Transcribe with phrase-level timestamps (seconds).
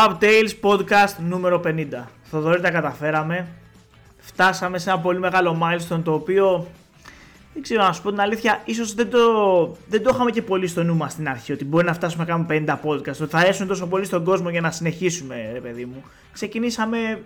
[0.00, 1.86] Pub Tales Podcast νούμερο 50.
[2.22, 3.46] Θοδωρή τα καταφέραμε.
[4.18, 6.66] Φτάσαμε σε ένα πολύ μεγάλο milestone το οποίο
[7.52, 9.18] δεν ξέρω να σου πω την αλήθεια, ίσως δεν το,
[9.88, 11.52] δεν το είχαμε και πολύ στο νου μας στην αρχή.
[11.52, 13.20] Ότι μπορεί να φτάσουμε να κάνουμε 50 podcast.
[13.20, 16.02] Ότι θα αρέσουν τόσο πολύ στον κόσμο για να συνεχίσουμε, ρε παιδί μου.
[16.32, 17.22] Ξεκινήσαμε,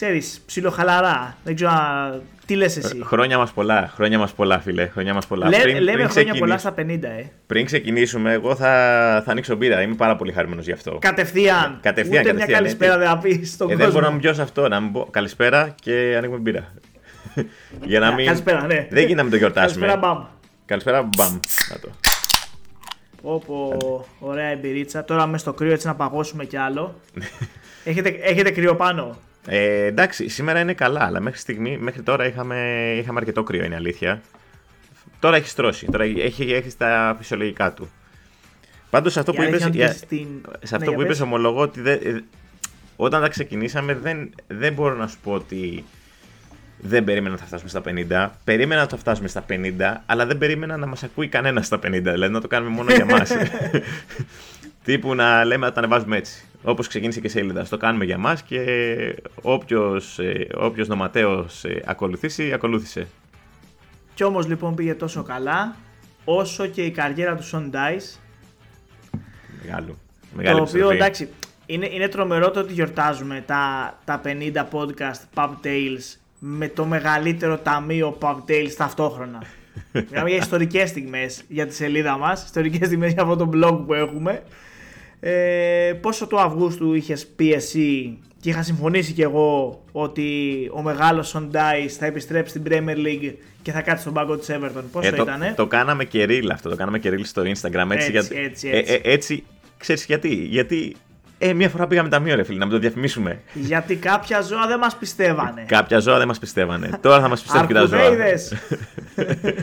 [0.00, 1.36] ξέρεις, ψιλοχαλαρά.
[1.44, 1.72] Δεν ξέρω
[2.46, 3.00] τι λες εσύ.
[3.04, 4.86] Χρόνια μας πολλά, χρόνια μας πολλά, φίλε.
[4.86, 5.48] Χρόνια μας πολλά.
[5.48, 7.24] Λέ, πριν, λέμε πριν χρόνια πολλά στα 50, ε.
[7.46, 9.82] Πριν ξεκινήσουμε, εγώ θα, θα ανοίξω μπύρα.
[9.82, 10.98] Είμαι πάρα πολύ χαρούμενος γι' αυτό.
[11.00, 11.78] Κατευθείαν.
[11.82, 13.84] κατευθείαν Ούτε κατευθείαν, μια καλησπέρα δεν θα πεις στον ε, κόσμο.
[13.84, 16.72] Δεν μπορώ να μου πιω αυτό, να μου πω καλησπέρα και ανοίγουμε μπύρα.
[17.90, 18.26] Για να μην...
[18.26, 18.86] Καλησπέρα, ναι.
[18.90, 19.86] Δεν γίνεται να μην το γιορτάσουμε.
[19.86, 20.24] Καλησπέρα, μπαμ.
[20.66, 21.38] Καλησπέρα, μπαμ.
[21.70, 21.88] Να το.
[23.22, 25.04] Πω, πω, ωραία εμπειρίτσα.
[25.04, 27.00] Τώρα μέσα στο κρύο έτσι να παγώσουμε κι άλλο.
[27.84, 29.16] έχετε, έχετε κρύο πάνω;
[29.50, 33.74] Ε, εντάξει, σήμερα είναι καλά, αλλά μέχρι, στιγμή, μέχρι τώρα είχαμε, είχαμε αρκετό κρύο, είναι
[33.74, 34.20] αλήθεια.
[35.20, 37.90] Τώρα έχει στρώσει, τώρα έχει, έχει τα φυσιολογικά του.
[38.90, 40.28] Πάντως αυτό που είπες, είναι ότι στην-
[40.62, 41.20] σε αυτό Ναι, που για είπες πες.
[41.20, 42.24] ομολογώ ότι δεν- ε,
[42.96, 45.84] όταν τα ξεκινήσαμε δεν, δεν μπορώ να σου πω ότι
[46.78, 48.30] δεν περίμενα να θα φτάσουμε στα 50.
[48.44, 52.12] Περίμενα να θα φτάσουμε στα 50, αλλά δεν περίμενα να μας ακούει κανένας στα 50,
[52.12, 53.30] δηλαδή να το κάνουμε μόνο για μας.
[54.84, 56.44] Τύπου να λέμε να τα ανεβάζουμε έτσι.
[56.62, 57.66] Όπως ξεκίνησε και η σελίδα.
[57.68, 63.06] Το κάνουμε για μας και όποιος, ε, όποιος νοματέος ε, ακολουθήσει, ακολούθησε.
[64.14, 65.76] Κι όμως λοιπόν πήγε τόσο καλά
[66.24, 68.18] όσο και η καριέρα του Sean Dice
[69.62, 69.98] Μεγάλο.
[70.36, 70.94] Μεγάλη το οποίο επιστροφή.
[70.94, 71.28] εντάξει
[71.66, 77.58] είναι, είναι τρομερό το ότι γιορτάζουμε τα, τα 50 podcast Pub Tales με το μεγαλύτερο
[77.58, 79.42] ταμείο Pub Tales ταυτόχρονα.
[80.10, 83.94] Μιλάμε για ιστορικές στιγμές για τη σελίδα μας, ιστορικές στιγμές για αυτό το blog που
[83.94, 84.42] έχουμε.
[85.20, 90.30] Ε, πόσο του Αυγούστου είχες πει εσύ και είχα συμφωνήσει κι εγώ ότι
[90.74, 94.48] ο μεγάλος Sean Dice θα επιστρέψει στην Premier League και θα κάτσει στον πάγκο της
[94.50, 94.82] Everton.
[94.92, 97.90] Πόσο Ε, το, ήτανε; το κάναμε και reel αυτό, το κάναμε και reel στο Instagram.
[97.90, 99.00] Έτσι, Έτσι, γιατί, έτσι, ε, έτσι.
[99.02, 99.44] ε, έτσι
[99.78, 100.34] ξέρεις γιατί.
[100.34, 100.96] Γιατί
[101.38, 103.40] ε, μία φορά πήγαμε ταμείο ρε φίλε, να μην το διαφημίσουμε.
[103.54, 105.64] Γιατί κάποια ζώα δεν μας πιστεύανε.
[105.66, 106.90] Κάποια ζώα δεν μας πιστεύανε.
[107.00, 108.00] Τώρα θα μας πιστεύουν και τα ζώα.
[108.00, 108.52] Αρκουδέιδες.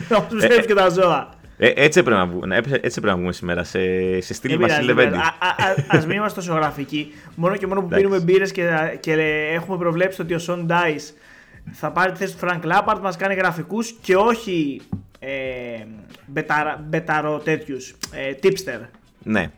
[0.08, 1.34] Θα τους πιστεύεις και τα ζώα.
[1.58, 3.78] Ε, έτσι, έπρεπε να βγούμε, έτσι έπρεπε να βγούμε σήμερα, σε,
[4.20, 5.10] σε στήλη Δεν πειράζει, Βασίλη δεν Λεβέντη.
[5.10, 5.30] πειράζει.
[5.40, 7.12] Α- α- Ας μην είμαστε τόσο γραφικοί.
[7.34, 8.04] Μόνο και μόνο που Εντάξει.
[8.04, 8.68] πίνουμε μπύρες και,
[9.00, 9.12] και
[9.52, 11.14] έχουμε προβλέψει ότι ο Sean Dyche
[11.72, 14.80] θα πάρει τη θέση του Frank Lampard, μας κάνει γραφικούς και όχι
[15.18, 15.28] ε,
[16.26, 18.80] μπεταρα, μπεταρο τέτοιους, ε, tipster.
[19.22, 19.50] Ναι.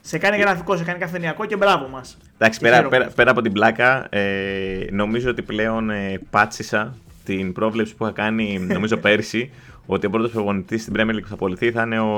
[0.00, 2.16] Σε κάνει γραφικό, σε κάνει καφενιακό και μπράβο μας.
[2.38, 2.96] Εντάξει, Και πέρα, χαίρομαι.
[2.98, 6.94] πέρα, πέρα από την πλάκα, ε, νομίζω ότι πλέον ε, πάτσισα
[7.24, 9.50] την πρόβλεψη που είχα κάνει, νομίζω πέρσι,
[9.86, 12.12] ότι ο πρώτος προπονητής στην Premier League που θα απολυθεί θα είναι ο,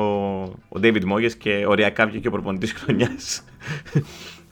[0.68, 3.44] ο David Moyes και οριακά βγήκε ο προπονητής χρονιάς.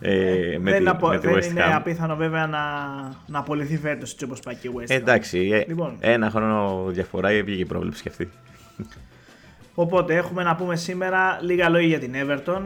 [0.01, 1.73] ε, με δεν, τη, απο- με τη δεν West είναι Ham.
[1.75, 2.61] απίθανο βέβαια να,
[3.27, 4.97] να απολυθεί φέτος έτσι όπως πάει και η West Ham.
[4.97, 5.97] Εντάξει, ε, Λοιπόν.
[6.01, 8.29] ένα χρόνο διαφορά βγήκε η πρόβλεψη και αυτή.
[9.75, 12.61] Οπότε έχουμε να πούμε σήμερα λίγα λόγια για την Everton.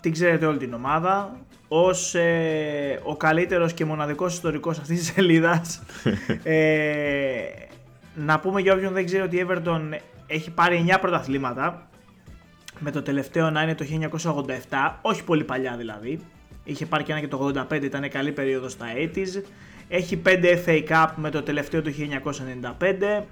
[0.00, 1.36] Την ξέρετε όλη την ομάδα.
[1.68, 5.82] Ως ε, ο καλύτερος και μοναδικός ιστορικός αυτής της σελίδας.
[6.42, 6.54] ε,
[8.14, 9.80] να πούμε για όποιον δεν ξέρει ότι η Everton
[10.26, 11.86] έχει πάρει 9 πρωταθλήματα.
[12.78, 13.84] Με το τελευταίο να είναι το
[14.70, 16.20] 1987, όχι πολύ παλιά δηλαδή.
[16.64, 19.42] Είχε πάρει και ένα και το 85, ήταν καλή περίοδος στα 80s.
[19.88, 21.90] Έχει 5 FA Cup με το τελευταίο το
[22.80, 23.22] 1995,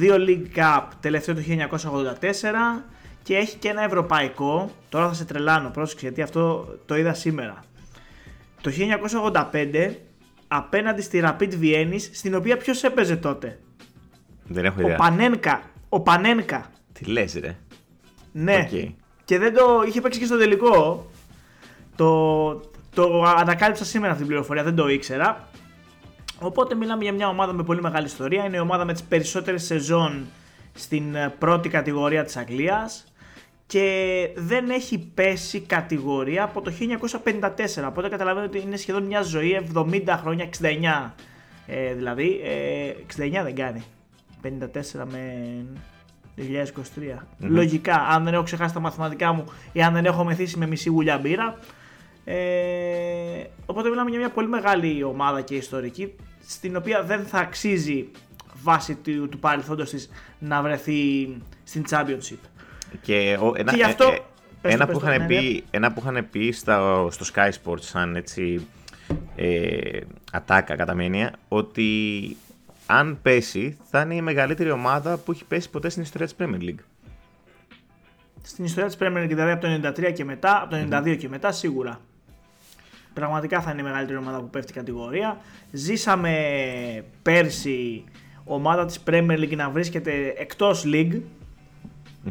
[0.00, 2.82] 2 League Cup τελευταίο το 1984
[3.22, 4.70] και έχει και ένα ευρωπαϊκό.
[4.88, 7.64] Τώρα θα σε τρελάνω, πρόσεξε γιατί αυτό το είδα σήμερα.
[8.60, 8.70] Το
[9.52, 9.94] 1985
[10.48, 13.58] απέναντι στη Rapid Βιέννης, στην οποία ποιος έπαιζε τότε;
[14.46, 14.96] Δεν έχω Ο ιδέα.
[14.96, 15.62] Πανένκα.
[15.88, 16.70] Ο Πανένκα.
[16.92, 17.56] Τι λες ρε.
[18.32, 18.68] Ναι.
[18.72, 18.94] Οκ.
[19.24, 21.06] Και δεν το είχε παίξει και στο τελικό.
[21.96, 22.50] Το,
[22.94, 25.48] το ανακάλυψα σήμερα αυτή την πληροφορία, δεν το ήξερα.
[26.38, 28.44] Οπότε μιλάμε για μια ομάδα με πολύ μεγάλη ιστορία.
[28.44, 30.26] Είναι η ομάδα με τις περισσότερες σεζόν
[30.72, 33.04] στην ε, πρώτη κατηγορία της Αγγλίας
[33.66, 36.72] και δεν έχει πέσει κατηγορία από το
[37.24, 37.84] 1954.
[37.88, 41.10] Οπότε καταλαβαίνετε ότι είναι σχεδόν μια ζωή 70 χρόνια, 69
[41.66, 42.40] ε, δηλαδή.
[42.44, 43.84] Ε, 69 δεν κάνει.
[44.42, 45.64] 54 με
[46.36, 46.42] 2023.
[47.38, 50.88] Λογικά, αν δεν έχω ξεχάσει τα μαθηματικά μου ή αν δεν έχω μεθύσει με μισή
[50.88, 51.58] γουλιά μπύρα.
[52.24, 56.14] Ε, οπότε μιλάμε για μια πολύ μεγάλη ομάδα και ιστορική,
[56.46, 58.10] στην οποία δεν θα αξίζει
[58.62, 61.28] βάσει του, του παρελθόντος της να βρεθεί
[61.64, 62.38] στην Championship.
[63.00, 64.20] Και, ο, ένα, Και γι' αυτό- ε, ε,
[64.60, 67.24] πες ένα, το, που πες το, είχαν ναι, πει, ένα που είχαν πει στα, στο
[67.34, 68.66] Sky Sports σαν έτσι
[69.36, 70.00] ε,
[70.32, 71.90] ατάκα κατά μία έννοια, ότι
[72.92, 76.62] αν πέσει θα είναι η μεγαλύτερη ομάδα που έχει πέσει ποτέ στην ιστορία της Premier
[76.62, 76.84] League.
[78.42, 81.28] Στην ιστορία της Premier League, δηλαδή από το 93 και μετά, από το 92 και
[81.28, 82.00] μετά σίγουρα.
[83.14, 85.38] Πραγματικά θα είναι η μεγαλύτερη ομάδα που πέφτει κατηγορία.
[85.70, 86.34] Ζήσαμε
[87.22, 88.04] πέρσι
[88.44, 91.20] ομάδα της Premier League να βρίσκεται εκτός League,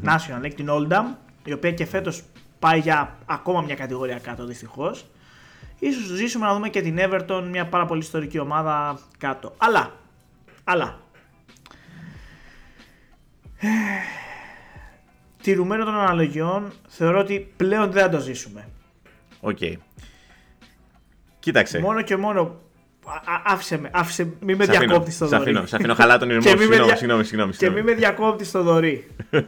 [0.03, 1.05] National League, την Oldham,
[1.45, 2.23] η οποία και φέτος
[2.59, 5.05] πάει για ακόμα μια κατηγορία κάτω δυστυχώς.
[5.79, 9.53] ίσως ζήσουμε να δούμε και την Everton, μια πάρα πολύ ιστορική ομάδα κάτω.
[9.57, 9.99] Αλλά,
[10.71, 10.99] αλλά,
[15.41, 18.67] τηρουμένων των αναλογιών, θεωρώ ότι πλέον δεν θα το ζήσουμε.
[19.39, 19.57] Οκ.
[21.39, 21.79] Κοίταξε.
[21.79, 22.59] Μόνο και μόνο.
[23.05, 25.41] Α, α- άφησε με, άφησε, μη με Σ' αφήνω, διακόπτεις στο σ' δωρή.
[25.43, 26.41] αφήνω, σ' αφήνω χαλάς τον ειρμό.
[26.41, 27.51] Και μη με Συγγνώμη, δια- συγγνώμη, συγγνώμη.
[27.51, 27.91] Και μη συγγνώμη.
[27.91, 29.07] με διακόπτεις Θοδωρή.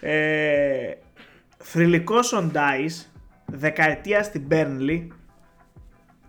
[0.00, 0.92] ε,
[1.58, 3.04] θρηλυκός on Dice,
[3.46, 5.06] δεκαετία στην Burnley,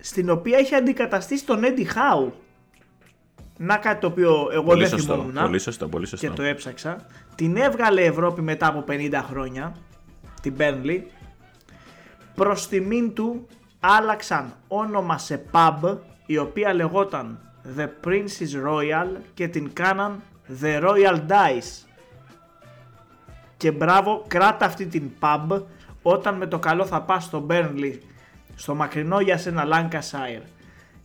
[0.05, 2.31] στην οποία είχε αντικαταστήσει τον Eddie Howe.
[3.57, 6.27] Να κάτι το οποίο εγώ Πολύ δεν σωστό, θυμόμουν πολύ σωστό, πολύ σωστό.
[6.27, 7.05] και το έψαξα.
[7.35, 9.75] Την έβγαλε Ευρώπη μετά από 50 χρόνια,
[10.41, 11.01] την Burnley.
[12.35, 13.47] Προς τιμήν του
[13.79, 17.39] άλλαξαν όνομα σε pub, η οποία λεγόταν
[17.77, 20.21] The Princess Royal και την κάναν
[20.61, 21.85] The Royal Dice.
[23.57, 25.61] Και μπράβο, κράτα αυτή την pub
[26.01, 27.97] όταν με το καλό θα πας στο Burnley,
[28.55, 30.43] στο μακρινό για σένα Lancashire,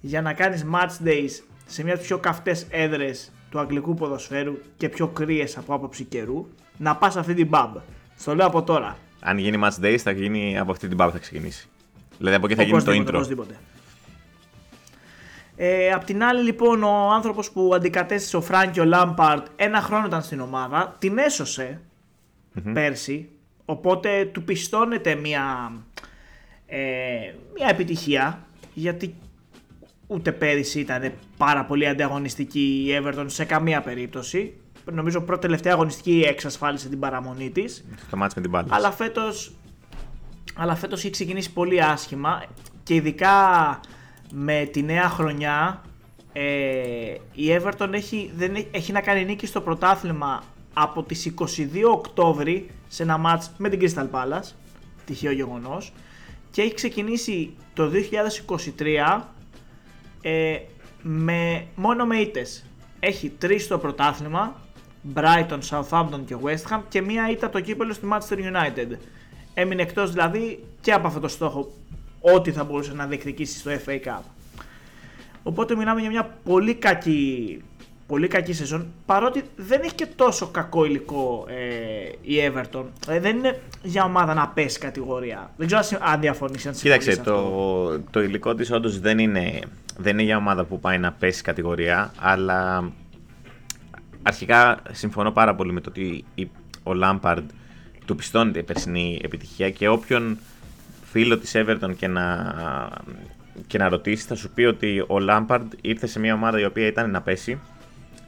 [0.00, 1.30] για να κάνεις match days
[1.66, 6.04] σε μια από τις πιο καυτές έδρες του αγγλικού ποδοσφαίρου και πιο κρύες από άποψη
[6.04, 7.70] καιρού, να πας σε αυτή την pub.
[8.16, 8.96] Στο λέω από τώρα.
[9.20, 11.68] Αν γίνει match days, θα γίνει από αυτή την πάπα θα ξεκινήσει.
[12.18, 13.14] Δηλαδή από εκεί θα γίνει το Οπωσδήποτε, intro.
[13.14, 13.54] οπωσδήποτε.
[15.56, 20.22] Ε, απ' την άλλη λοιπόν ο άνθρωπος που αντικατέστησε ο Φράνκιο Λάμπαρτ ένα χρόνο ήταν
[20.22, 21.80] στην ομάδα, την έσωσε
[22.72, 23.28] πέρσι,
[23.64, 25.72] οπότε του πιστώνεται μια,
[26.70, 29.14] ε, μια επιτυχία γιατί
[30.06, 34.52] ούτε πέρυσι ήταν πάρα πολύ ανταγωνιστική η Everton σε καμία περίπτωση.
[34.92, 37.84] Νομίζω πρώτη τελευταία αγωνιστική εξασφάλισε την παραμονή της.
[38.10, 38.66] Το match με την μπάλα.
[38.70, 39.52] Αλλά φέτος,
[40.56, 42.44] αλλά φέτος έχει ξεκινήσει πολύ άσχημα
[42.82, 43.30] και ειδικά
[44.32, 45.82] με τη νέα χρονιά
[46.32, 46.42] ε,
[47.32, 50.42] η Everton έχει, δεν, έχει- έχει να κάνει νίκη στο πρωτάθλημα
[50.74, 51.44] από τις 22
[51.92, 54.52] Οκτώβρη σε ένα μάτς με την Crystal Palace,
[55.04, 55.92] τυχαίο γεγονός,
[56.50, 57.90] και έχει ξεκινήσει το
[58.78, 59.20] 2023
[60.22, 60.58] ε,
[61.02, 62.64] με, μόνο με ήττες.
[63.00, 64.60] Έχει τρεις στο πρωτάθλημα,
[65.14, 68.96] Brighton, Southampton και West Ham και μία ήττα το κύπελο στη Manchester United.
[69.54, 71.72] Έμεινε εκτός δηλαδή και από αυτό το στόχο
[72.20, 74.22] ό,τι θα μπορούσε να διεκδικήσει στο FA Cup.
[75.42, 77.62] Οπότε μιλάμε για μια πολύ κακή,
[78.10, 81.54] πολύ κακή σεζόν, παρότι δεν έχει και τόσο κακό υλικό ε,
[82.20, 82.84] η Everton.
[83.08, 85.50] Ε, δεν είναι για ομάδα να πέσει κατηγορία.
[85.56, 87.32] Δεν ξέρω αν συ- αν διαφωνείς, αν συμφωνείς Κοίταξε, σε αυτό.
[87.32, 89.58] το, το υλικό της όντως δεν είναι,
[89.98, 92.90] δεν είναι για ομάδα που πάει να πέσει κατηγορία, αλλά
[94.22, 96.50] αρχικά συμφωνώ πάρα πολύ με το ότι η-
[96.82, 97.50] ο Λάμπαρντ
[98.04, 100.38] του πιστώνεται η περσινή επιτυχία και όποιον
[101.04, 102.54] φίλο της Everton και να,
[103.66, 106.86] και να ρωτήσει θα σου πει ότι ο Λάμπαρντ ήρθε σε μια ομάδα η οποία
[106.86, 107.58] ήταν να πέσει,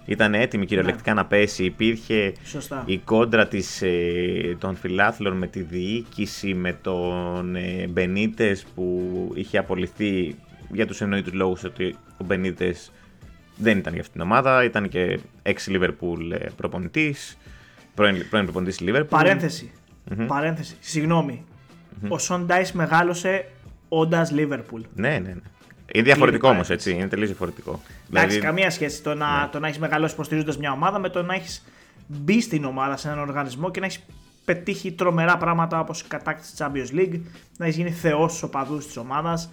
[0.04, 2.82] ήταν έτοιμη κυριολεκτικά να πέσει, υπήρχε Σωστά.
[2.86, 9.58] η κόντρα της, ε, των φιλάθλων με τη διοίκηση, με τον ε, Μπενίτες που είχε
[9.58, 10.36] απολυθεί
[10.70, 12.92] για τους εννοήτους λόγους ότι ο Μπενίτες
[13.56, 17.38] δεν ήταν για αυτήν την ομάδα, ήταν και ex Liverpool ε, προπονητής,
[17.94, 19.08] πρώην, πρώην προπονητής Liverpool.
[19.08, 19.70] Παρένθεση.
[20.26, 20.76] Παρένθεση.
[20.80, 21.44] Συγγνώμη.
[22.08, 23.46] Ο Σον Ντάις μεγάλωσε
[23.88, 24.82] όντας Λίβερπουλ.
[24.94, 25.51] Ναι, ναι, ναι.
[25.94, 26.90] Είναι διαφορετικό όμως, παρένθεση.
[26.90, 27.00] έτσι.
[27.00, 27.70] Είναι τελείως διαφορετικό.
[27.70, 31.22] Εντάξει, Δηλαδή, καμία σχέση το να, το να έχεις μεγαλώσει υποστηρίζοντας μια ομάδα με το
[31.22, 31.64] να έχεις
[32.06, 34.00] μπει στην ομάδα σε έναν οργανισμό και να έχεις
[34.44, 37.20] πετύχει τρομερά πράγματα όπως η κατάκτηση της Champions League,
[37.58, 39.50] να έχεις γίνει θεός στους οπαδούς της ομάδας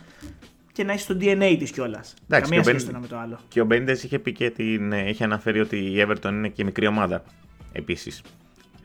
[0.72, 2.13] και να έχεις το DNA της κιόλας.
[2.27, 3.39] και Καμία ο σχέση Μπεν- το ένα με το άλλο.
[3.48, 6.63] Και ο Μπέντες είχε πει και την, ε, είχε αναφέρει ότι η Everton είναι και
[6.63, 7.24] μικρή ομάδα.
[7.72, 8.22] Επίσης.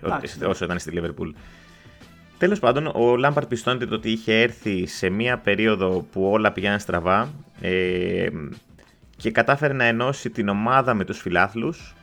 [0.04, 0.46] Εντάξει, ναι.
[0.46, 1.30] Όσο ήταν στη Liverpool.
[2.44, 6.78] Τέλος πάντων, ο Λάμπαρτ πιστώνεται το ότι είχε έρθει σε μία περίοδο που όλα πηγαίναν
[6.78, 8.28] στραβά ε,
[9.16, 11.94] και κατάφερε να ενώσει την ομάδα με τους φιλάθλους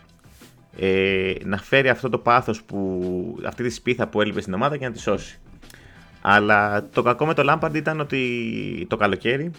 [0.77, 4.85] ε, να φέρει αυτό το πάθος που, αυτή τη σπίθα που έλειπε στην ομάδα και
[4.85, 5.39] να τη σώσει.
[6.21, 9.51] Αλλά το κακό με το Λάμπαρντ ήταν ότι το καλοκαίρι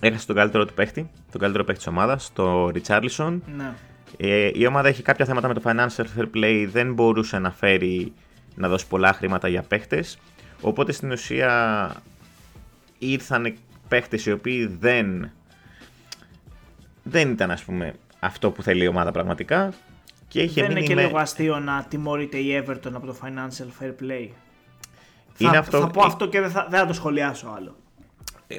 [0.00, 3.42] έχασε τον καλύτερο του παίχτη, τον καλύτερο παίχτη της ομάδας, το Ριτσάρλισον.
[3.56, 3.72] Ναι.
[4.16, 8.12] Ε, η ομάδα έχει κάποια θέματα με το financial fair play, δεν μπορούσε να φέρει
[8.54, 10.18] να δώσει πολλά χρήματα για παίχτες.
[10.60, 11.92] Οπότε στην ουσία
[12.98, 13.54] ήρθαν
[13.88, 15.30] παίχτες οι οποίοι δεν,
[17.02, 19.72] δεν ήταν ας πούμε αυτό που θέλει η ομάδα πραγματικά
[20.28, 21.02] και είχε Δεν είναι μείνει και με...
[21.02, 24.28] λίγο αστείο να τιμωρείται η Everton από το financial fair play.
[25.38, 27.76] Είναι θα, αυτό- θα πω αυτό και δεν θα, δεν θα το σχολιάσω άλλο.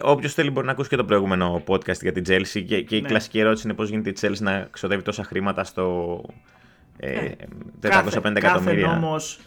[0.02, 3.02] Όποιος θέλει μπορεί να ακούσει και το προηγούμενο podcast για την Chelsea και, και η
[3.02, 3.08] Ναι.
[3.08, 6.22] κλασική ερώτηση είναι πώς γίνεται η Chelsea να ξοδεύει τόσα χρήματα στο
[6.98, 7.32] ε, 450
[7.82, 8.88] κάθε, κάθε εκατομμύρια.
[8.88, 9.40] νόμος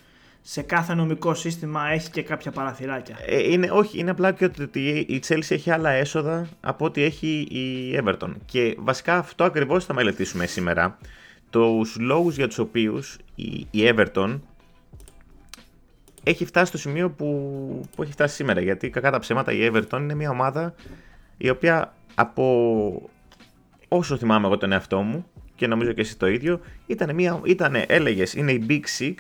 [0.49, 3.17] σε κάθε νομικό σύστημα έχει και κάποια παραθυράκια.
[3.27, 7.39] Ε, είναι, όχι, είναι απλά και ότι η Chelsea έχει άλλα έσοδα από ό,τι έχει
[7.39, 8.33] η Everton.
[8.45, 10.99] Και βασικά αυτό ακριβώς θα μελετήσουμε σήμερα.
[11.51, 14.41] Τους λόγους για τους οποίους η, η Everton
[16.23, 17.27] έχει φτάσει στο σημείο που,
[17.97, 18.61] που έχει φτάσει σήμερα.
[18.61, 20.75] Γιατί κακά τα ψέματα η Everton είναι μια ομάδα
[21.37, 23.11] η οποία από
[23.89, 27.85] όσο θυμάμαι εγώ τον εαυτό μου και νομίζω και εσύ το ίδιο, ήταν μια, ήτανε,
[27.89, 29.15] έλεγες, είναι η Big Six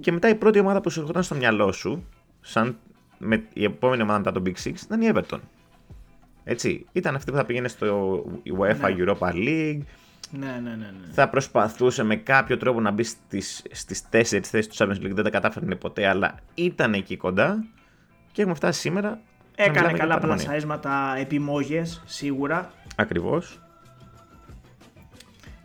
[0.00, 2.04] και μετά η πρώτη ομάδα που σου έρχονταν στο μυαλό σου,
[2.40, 2.76] σαν
[3.18, 5.40] με, η επόμενη ομάδα μετά το Big Six, ήταν η Everton.
[6.44, 8.24] Έτσι, ήταν αυτή που θα πήγαινε στο
[8.58, 8.94] UEFA Ναι.
[8.98, 9.80] Europa League,
[10.30, 10.76] Ναι, ναι, ναι.
[10.76, 11.12] ναι.
[11.12, 15.24] θα προσπαθούσε με κάποιο τρόπο να μπει στις, στις τέσσερις θέσεις του Champions League, δεν
[15.24, 17.64] τα κατάφερνε ποτέ, αλλά ήταν εκεί κοντά
[18.32, 19.08] και έχουμε φτάσει σήμερα.
[19.10, 19.18] να
[19.56, 20.38] Έκανε μιλάμε για καλά παραμονή.
[20.40, 22.72] πλασαρίσματα επιμόγες, σίγουρα.
[22.96, 23.60] Ακριβώς.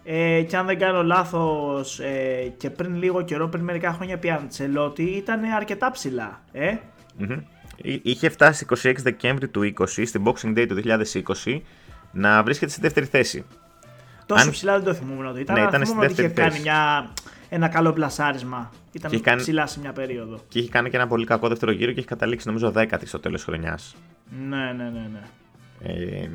[0.04, 4.36] Ε, και αν δεν κάνω λάθος ε, και πριν λίγο καιρό, πριν μερικά χρόνια πια
[4.36, 6.42] Αντσελότη, ήταν αρκετά ψηλά.
[6.52, 6.74] Ε;
[7.18, 7.40] Μμμ.
[7.84, 10.76] Εί- Είχε φτάσει 26 Δεκέμβρη του 20, στην Boxing Day του
[11.46, 11.60] 2020,
[12.12, 13.46] να βρίσκεται στη δεύτερη θέση.
[14.26, 15.56] Τόσο Αν- ψηλά δεν το θυμούμαι ότι ήταν.
[15.56, 16.64] Ναι, αλλά ήταν θυμούμαι στη ότι είχε δεύτερη κάνει θέση.
[16.64, 17.10] μια,
[17.50, 18.72] ένα καλό πλασάρισμα.
[18.92, 20.40] Ήταν Και είχε κάνει- ψηλά σε μια περίοδο.
[20.48, 23.20] Και είχε κάνει και ένα πολύ κακό δεύτερο γύρο και έχει καταλήξει νομίζω 10η στο
[23.20, 23.96] τέλος χρονιάς.
[24.50, 25.10] Ναι, ναι, ναι.
[25.12, 25.22] ναι.
[25.84, 26.30] Ε,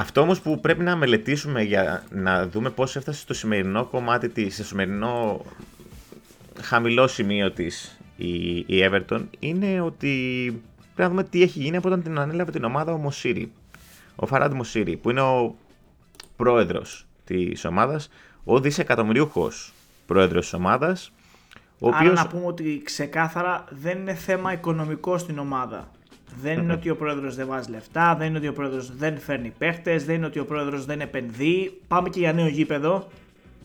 [0.00, 4.54] αυτό όμως που πρέπει να μελετήσουμε για να δούμε πώς έφτασε στο σημερινό κομμάτι της,
[4.54, 5.44] στο σημερινό
[6.60, 10.12] χαμηλό σημείο της η, η Everton είναι ότι
[10.94, 13.52] πρέπει να δούμε τι έχει γίνει από όταν την ανέλαβε την ομάδα ο Μοσίρι.
[14.16, 15.54] Ο Φαράντ Μοσίρι που είναι ο
[16.36, 18.08] πρόεδρος της ομάδας,
[18.44, 19.72] ο δισεκατομμυριούχος
[20.06, 21.12] πρόεδρος της ομάδας,
[21.78, 22.14] ο Άρα οποίος...
[22.14, 25.90] να πούμε ότι ξεκάθαρα δεν είναι θέμα οικονομικό στην ομάδα.
[26.42, 29.52] Δεν είναι ότι ο πρόεδρος δεν βάζει λεφτά, δεν είναι ότι ο πρόεδρος δεν φέρνει
[29.58, 31.80] παίχτες, δεν είναι ότι ο πρόεδρος δεν επενδύει.
[31.88, 33.08] Πάμε και για νέο γήπεδο.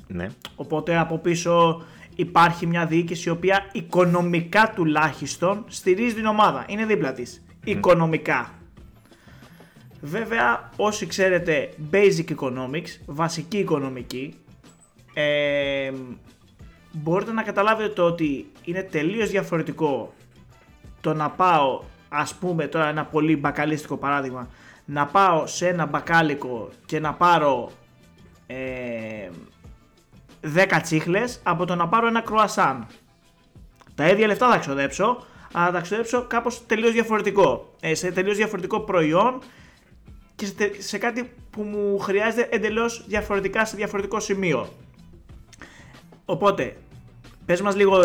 [0.08, 1.84] Ναι, Οπότε από πίσω
[2.16, 6.66] υπάρχει μια διοίκηση η οποία οικονομικά τουλάχιστον στηρίζει την ομάδα.
[6.68, 7.44] Είναι δίπλα της.
[7.64, 8.54] Οικονομικά.
[10.02, 14.34] Βέβαια, όσοι ξέρετε basic economics, βασική οικονομική,
[15.14, 15.92] ε,
[16.92, 20.14] μπορείτε να καταλάβετε το ότι είναι τελείως διαφορετικό
[21.02, 21.82] το να πάω,
[22.16, 24.48] ας πούμε τώρα ένα πολύ μπακαλίστικο παράδειγμα,
[24.86, 27.72] να πάω σε ένα μπακάλικο και να πάρω
[28.48, 29.30] ε,
[30.56, 32.88] 10 τσίχλες από το να πάρω ένα κρουασάν.
[33.96, 37.74] Τα ίδια λεφτά θα ξοδέψω, αλλά θα ξοδέψω κάπως τελείως διαφορετικό.
[37.80, 39.40] Ε, σε τελείως διαφορετικό προϊόν
[40.36, 44.70] και σε, τε- σε κάτι που μου χρειάζεται εντελώς διαφορετικά σε διαφορετικό σημείο.
[46.26, 46.78] Οπότε,
[47.46, 48.00] πες μας λίγο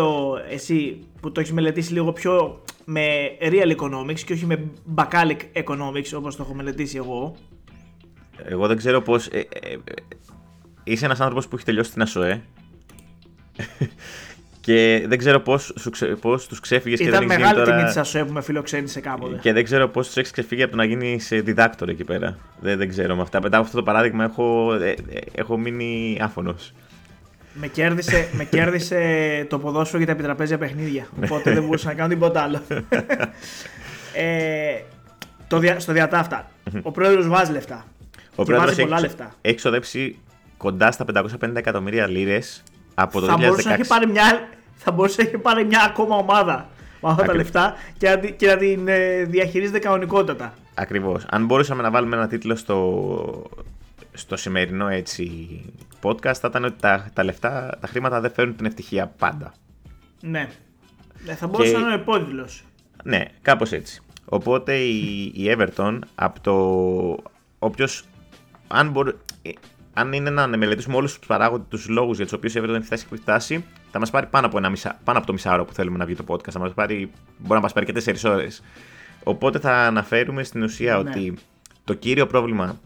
[0.51, 6.13] εσύ που το έχεις μελετήσει λίγο πιο με real economics και όχι με bacalic economics
[6.15, 7.37] όπως το έχω μελετήσει εγώ.
[8.45, 9.27] Εγώ δεν ξέρω πώς.
[9.27, 9.77] Ε, ε, ε,
[10.85, 12.43] είσαι ένας άνθρωπος που έχει τελειώσει την ΑΣΟΕ.
[14.67, 15.75] και δεν ξέρω πώς
[16.21, 17.77] πώς τους ξέφυγες και δεν Ήταν έχεις γίνει μεγάλη τώρα...
[17.77, 19.39] τιμή της ΑΣΟΕ που με φιλοξένησε κάποτε.
[19.41, 22.39] Και δεν ξέρω πώς τους έχεις ξεφύγει από το να γίνει διδάκτορ εκεί πέρα.
[22.61, 23.43] Δεν, δεν ξέρω με αυτά.
[23.43, 24.97] Μετά από αυτό το παράδειγμα έχω, ε, ε,
[25.35, 26.73] έχω μείνει άφωνος.
[27.55, 31.07] Με κέρδισε, με κέρδισε το ποδόσφαιρο για τα επιτραπέζια παιχνίδια.
[31.25, 32.61] Οπότε δεν μπορούσα να κάνω τίποτα άλλο.
[34.15, 34.81] ε,
[35.49, 36.51] το δια, στο διατάφτα.
[36.83, 37.85] ο πρόεδρος βάζει λεφτά.
[38.35, 39.35] Ο και βάζει πρόεδρος πολλά έχει, λεφτά.
[39.41, 40.19] έχει ξοδέψει
[40.57, 42.63] κοντά στα 550 εκατομμύρια λίρες
[42.95, 43.39] από το Θα 2016.
[43.41, 46.69] μπορούσε, να έχει πάρει μια, θα μπορούσε να έχει πάρει μια ακόμα ομάδα
[47.01, 47.37] με αυτά τα Ακριβώς.
[47.37, 50.55] λεφτά και να, τη- και να την ε, διαχειρίζεται κανονικότατα.
[50.75, 51.25] Ακριβώς.
[51.31, 53.43] Αν μπορούσαμε να βάλουμε ένα τίτλο στο,
[54.13, 55.25] στο σημερινό έτσι
[56.03, 59.53] podcast, θα ήταν ότι τα, τα λεφτά, τα χρήματα δεν φέρνουν την ευτυχία πάντα.
[60.21, 60.49] Ναι.
[61.27, 62.49] Ε, θα μπορούσε Και- να είναι ο υπόδηλο.
[63.05, 64.01] Ναι, κάπως έτσι.
[64.25, 67.31] Οπότε η, η Everton από το.
[67.59, 68.05] Όποιος.
[68.69, 69.51] Αν, μπορεί, ε,
[69.95, 72.85] αν είναι να μελετήσουμε όλους τους παράγοντες, τους λόγους για τους οποίους η Everton έχει
[72.85, 75.33] φτάσει και που έχει φτάσει, θα μας πάρει πάνω από, ένα μισά, πάνω από το
[75.33, 76.51] μισάωρο που θέλουμε να βγει το podcast.
[76.51, 78.63] Θα μας πάρει, μπορεί να μας πάρει και 4 ώρες.
[79.25, 81.11] Οπότε θα αναφέρουμε στην ουσία Ναι.
[81.11, 81.35] ότι
[81.85, 82.81] το κύριο πρόβλημα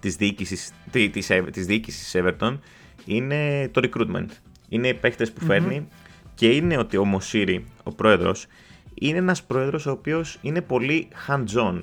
[0.00, 2.58] της διοίκησης, τη- της, Ε- της διοίκησης της Everton
[3.04, 4.26] είναι το recruitment.
[4.68, 5.88] Είναι οι παίχτες που φέρνει
[6.34, 8.46] και είναι ότι ο Μοσίρι, ο πρόεδρος,
[8.94, 11.78] είναι ένας πρόεδρος ο οποίος είναι πολύ hands-on.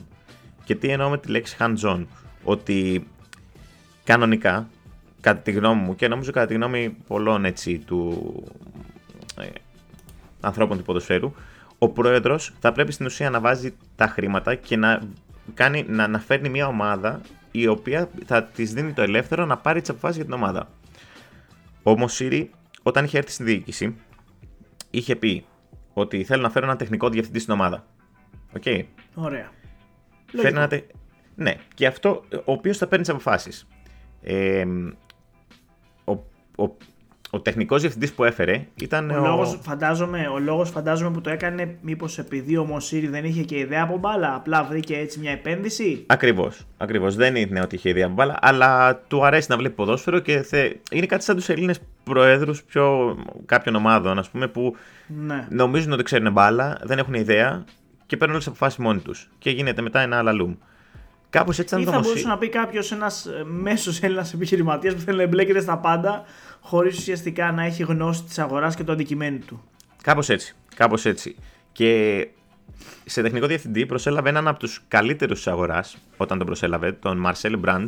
[0.63, 2.05] Και τι εννοώ με τη λέξη hands-on;
[2.43, 3.07] Ότι
[4.03, 4.69] κανονικά,
[5.21, 8.33] κατά τη γνώμη μου και νομίζω κατά τη γνώμη πολλών έτσι του
[9.41, 9.47] ε,
[10.41, 11.33] ανθρώπων του ποδοσφαίρου,
[11.77, 15.01] ο πρόεδρος θα πρέπει στην ουσία να βάζει τα χρήματα και να,
[15.53, 19.79] κάνει, να, να φέρνει μια ομάδα η οποία θα της δίνει το ελεύθερο να πάρει
[19.81, 20.69] τις αποφάσεις για την ομάδα.
[21.83, 22.49] Ο Μοσίρι,
[22.83, 23.95] όταν είχε έρθει στην διοίκηση,
[24.89, 25.45] είχε πει
[25.93, 27.85] ότι θέλω να φέρω ένα τεχνικό διευθυντή στην ομάδα.
[28.55, 28.63] Οκ.
[29.15, 29.51] Ωραία.
[30.25, 30.89] Φέρνει ένα τε-
[31.35, 33.67] Ναι, και αυτό ο οποίος θα παίρνει τις αποφάσεις.
[34.21, 34.65] Ε,
[36.05, 36.11] ο,
[36.63, 36.75] ο,
[37.29, 39.09] ο τεχνικός διευθυντής που έφερε ήταν.
[39.09, 39.25] Ο, ο...
[39.25, 43.57] Λόγος, φαντάζομαι, ο λόγος φαντάζομαι που το έκανε, μήπως επειδή ο Μοσίρι δεν είχε και
[43.57, 46.03] ιδέα από μπάλα, απλά βρήκε έτσι μια επένδυση.
[46.07, 46.65] Ακριβώς.
[46.77, 47.15] Ακριβώς.
[47.15, 50.71] Δεν είναι ότι είχε ιδέα από μπάλα, αλλά του αρέσει να βλέπει ποδόσφαιρο και θε...
[50.91, 52.63] είναι κάτι σαν τους Έλληνε προέδρους
[53.45, 54.75] κάποιων ομάδων, ας πούμε, που
[55.07, 55.47] ναι.
[55.49, 57.65] νομίζουν ότι ξέρουν μπάλα, δεν έχουν ιδέα
[58.05, 59.29] και παίρνουν όλες τις αποφάσεις μόνοι τους.
[59.37, 60.55] Και γίνεται μετά ένα άλλα λουμ.
[61.29, 64.99] Κάπως έτσι ήταν Ή θα μπορούσε να πει κάποιος ένας ε, μέσος Έλληνας επιχειρηματίας που
[64.99, 66.23] θέλει να εμπλέκεται στα πάντα,
[66.61, 69.63] χωρίς ουσιαστικά να έχει γνώση της αγοράς και το αντικειμένου του.
[70.03, 70.55] Κάπως έτσι.
[70.75, 71.35] Κάπως έτσι.
[71.71, 72.27] Και
[73.05, 77.59] σε τεχνικό διευθυντή προσέλαβε έναν από τους καλύτερους της αγοράς όταν τον προσέλαβε, τον Marcel
[77.65, 77.87] Brandt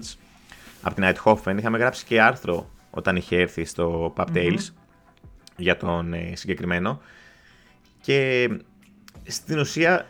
[0.81, 1.58] από την Eidhofen.
[1.58, 4.69] Είχαμε γράψει και άρθρο όταν είχε έρθει στο Pub Tales
[5.58, 7.01] για τον ε, συγκεκριμένο.
[8.01, 8.50] Και
[9.27, 10.08] στην ουσία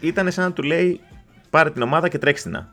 [0.00, 1.00] ήταν σαν να του λέει
[1.54, 2.64] πάρε την ομάδα και τρέξτε την.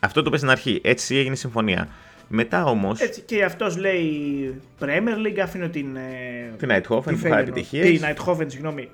[0.00, 0.80] Αυτό το είπε στην αρχή.
[0.84, 1.88] Έτσι έγινε η συμφωνία.
[2.28, 2.94] Μετά όμω.
[2.98, 5.96] Έτσι και αυτός λέει Premier League, αφήνω την.
[5.96, 8.00] Ε, την Nighthofen που είχα επιτυχίες.
[8.00, 8.88] Την Nighthofen, συγγνώμη.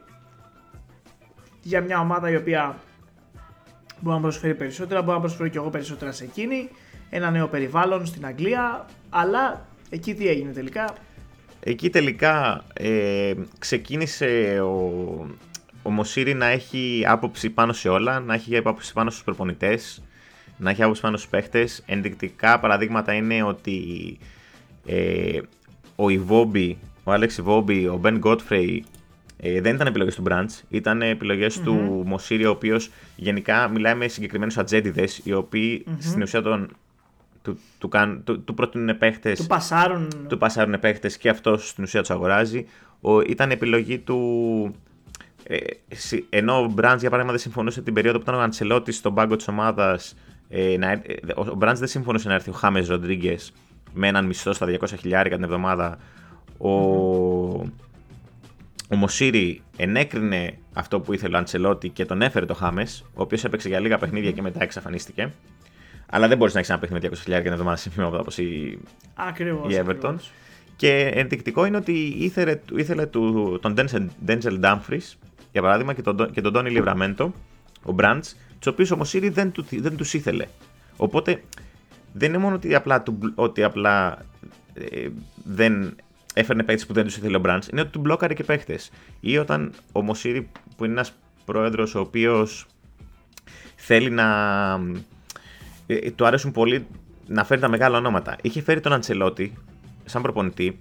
[1.63, 2.77] Για μια ομάδα η οποία
[4.01, 6.69] μπορεί να προσφέρει περισσότερα, μπορεί να προσφέρει και εγώ περισσότερα σε εκείνη.
[7.11, 8.87] Ένα νέο περιβάλλον στην Αγγλία.
[9.11, 10.95] Αλλά εκεί τι έγινε τελικά;
[11.61, 15.27] Εκεί τελικά ε, ξεκίνησε ο,
[15.83, 20.03] ο Μωσήρη να έχει άποψη πάνω σε όλα, να έχει άποψη πάνω στους προπονητές,
[20.57, 21.83] να έχει άποψη πάνω στους παίχτες.
[21.87, 24.19] Ενδεικτικά παραδείγματα είναι ότι
[24.87, 25.41] ε,
[25.97, 28.85] ο Ιβόμπι, ο Άλεξ Ιβόμπι, ο Μπεν Γκότφρεϊ
[29.43, 31.03] ε, δεν ήταν επιλογές του Μπραντς, ήταν
[31.65, 36.77] του Μωσήρη, ο οποίος γενικά μιλάει με συγκεκριμένους ατζέντιδες, οι οποιοι στην ουσία τον,
[37.43, 37.91] του, του,
[38.25, 42.67] του, του προτείνουν παίχτες, του πασάρουν, του πασάρουν παίχτες και αυτός στην ουσία τους αγοράζει.
[43.01, 44.19] Ο, ήταν επιλογή του
[44.75, 44.90] ε,
[46.29, 49.37] ενώ ο Μπραντς για παράδειγμα δεν συμφωνούσε την περίοδο που ήταν ο Αντσελότη στον πάγκο
[49.37, 50.17] της ομάδας.
[50.49, 50.99] Ε, ε,
[51.35, 53.53] ο Μπραντς δεν συμφωνούσε να έρθει ο Χάμες Ροντρίγκες
[53.93, 55.99] με έναν μισθό στα 200 χιλιάρικα την εβδομάδα.
[56.59, 56.71] Ο,
[58.89, 63.45] ο Μωσήρη ενέκρινε αυτό που ήθελε ο Αντσελότη και τον έφερε το Χάμες, ο οποίος
[63.45, 65.33] έπαιξε για λίγα παιχνίδια και μετά εξαφανίστηκε.
[66.11, 68.79] Αλλά δεν μπορείς να έχεις ένα παιχνίδι με 200 χιλιάρικα την εβδομάδα σε όπως η,
[69.69, 70.15] η Everton.
[70.77, 73.75] Και ενδεικτικό είναι ότι ήθελε, ήθελε του, τον
[74.27, 75.15] Denzel Dumfries
[75.53, 77.33] για παράδειγμα, και τον, και τον Τόνι Λιβραμέντο,
[77.83, 80.47] ο Μπραντς, τους οποίους ο Μωσήρη δεν, του, δεν τους ήθελε.
[80.97, 81.43] Οπότε
[82.13, 83.03] δεν είναι μόνο ότι απλά,
[83.35, 84.25] ότι απλά
[84.75, 85.09] ε,
[85.45, 85.97] δεν
[86.35, 88.79] έφερνε παίχτε που δεν τους ήθελε ο Μπραντς, είναι ότι του μπλόκαρε και παίχτε.
[89.21, 91.13] Ή όταν ο Μωσήρη, που είναι ένας
[91.45, 92.67] πρόεδρος ο οποίος
[93.77, 94.27] θέλει να.
[95.87, 96.87] Ε, του αρέσουν πολύ
[97.27, 98.37] να φέρει τα μεγάλα ονόματα.
[98.43, 99.53] Είχε φέρει τον Αντσελότη
[100.05, 100.79] σαν προπονητή,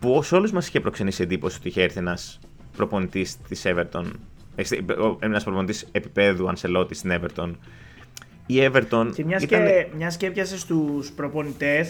[0.00, 2.38] που σε όλους μας είχε προξενήσει εντύπωση ότι είχε έρθει ένας
[2.76, 4.04] προπονητής της Everton.
[5.18, 7.50] Ένας προπονητής επίπεδου Ανσελότη στην Everton.
[8.46, 9.10] Η Everton.
[9.14, 9.66] Και μιας ήταν...
[9.66, 11.86] και, μιας και έπιασες στου προπονητε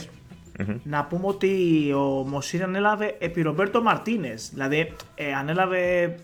[0.82, 4.50] να πούμε ότι ο Μωσήρ ανέλαβε επί Ρομπέρτο Μαρτίνες.
[4.52, 6.14] Δηλαδή, ε, ανέλαβε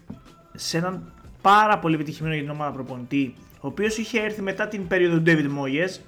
[0.54, 4.86] σε έναν πάρα πολύ επιτυχημένο για την ομάδα προπονητή, ο οποίος είχε έρθει μετά την
[4.86, 6.00] περίοδο του David Moyes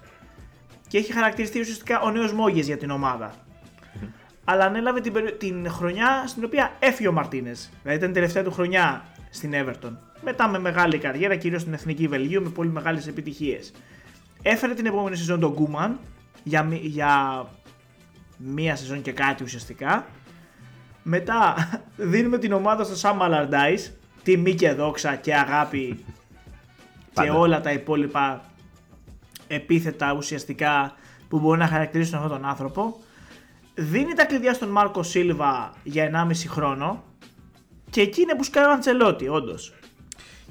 [0.88, 3.35] και έχει χαρακτηριστεί ουσιαστικά ο νέος Moyes για την ομάδα
[4.45, 7.71] αλλά ανέλαβε την, την χρονιά στην οποία έφυγε ο Μαρτίνες.
[7.83, 9.93] Δηλαδή ήταν η τελευταία του χρονιά στην Everton.
[10.23, 13.73] Μετά με μεγάλη καριέρα, κυρίως στην εθνική Βελγίου, με πολύ μεγάλες επιτυχίες.
[14.43, 15.99] Έφερε την επόμενη σεζόν τον Γκούμαν
[16.43, 17.45] για, για
[18.37, 20.07] μία σεζόν και κάτι ουσιαστικά.
[21.03, 21.55] Μετά
[22.13, 23.91] δίνουμε την ομάδα στο Sam Allardyce,
[24.23, 26.05] τιμή και δόξα και αγάπη
[27.13, 28.45] και όλα τα υπόλοιπα
[29.47, 30.95] επίθετα ουσιαστικά
[31.29, 33.01] που μπορεί να χαρακτηρίσουν αυτόν τον άνθρωπο
[33.75, 37.05] δίνει τα κλειδιά στον Μάρκο Σίλβα για 1,5 χρόνο
[37.91, 39.75] και εκεί είναι που σκάει ο Αντσελότη, όντως.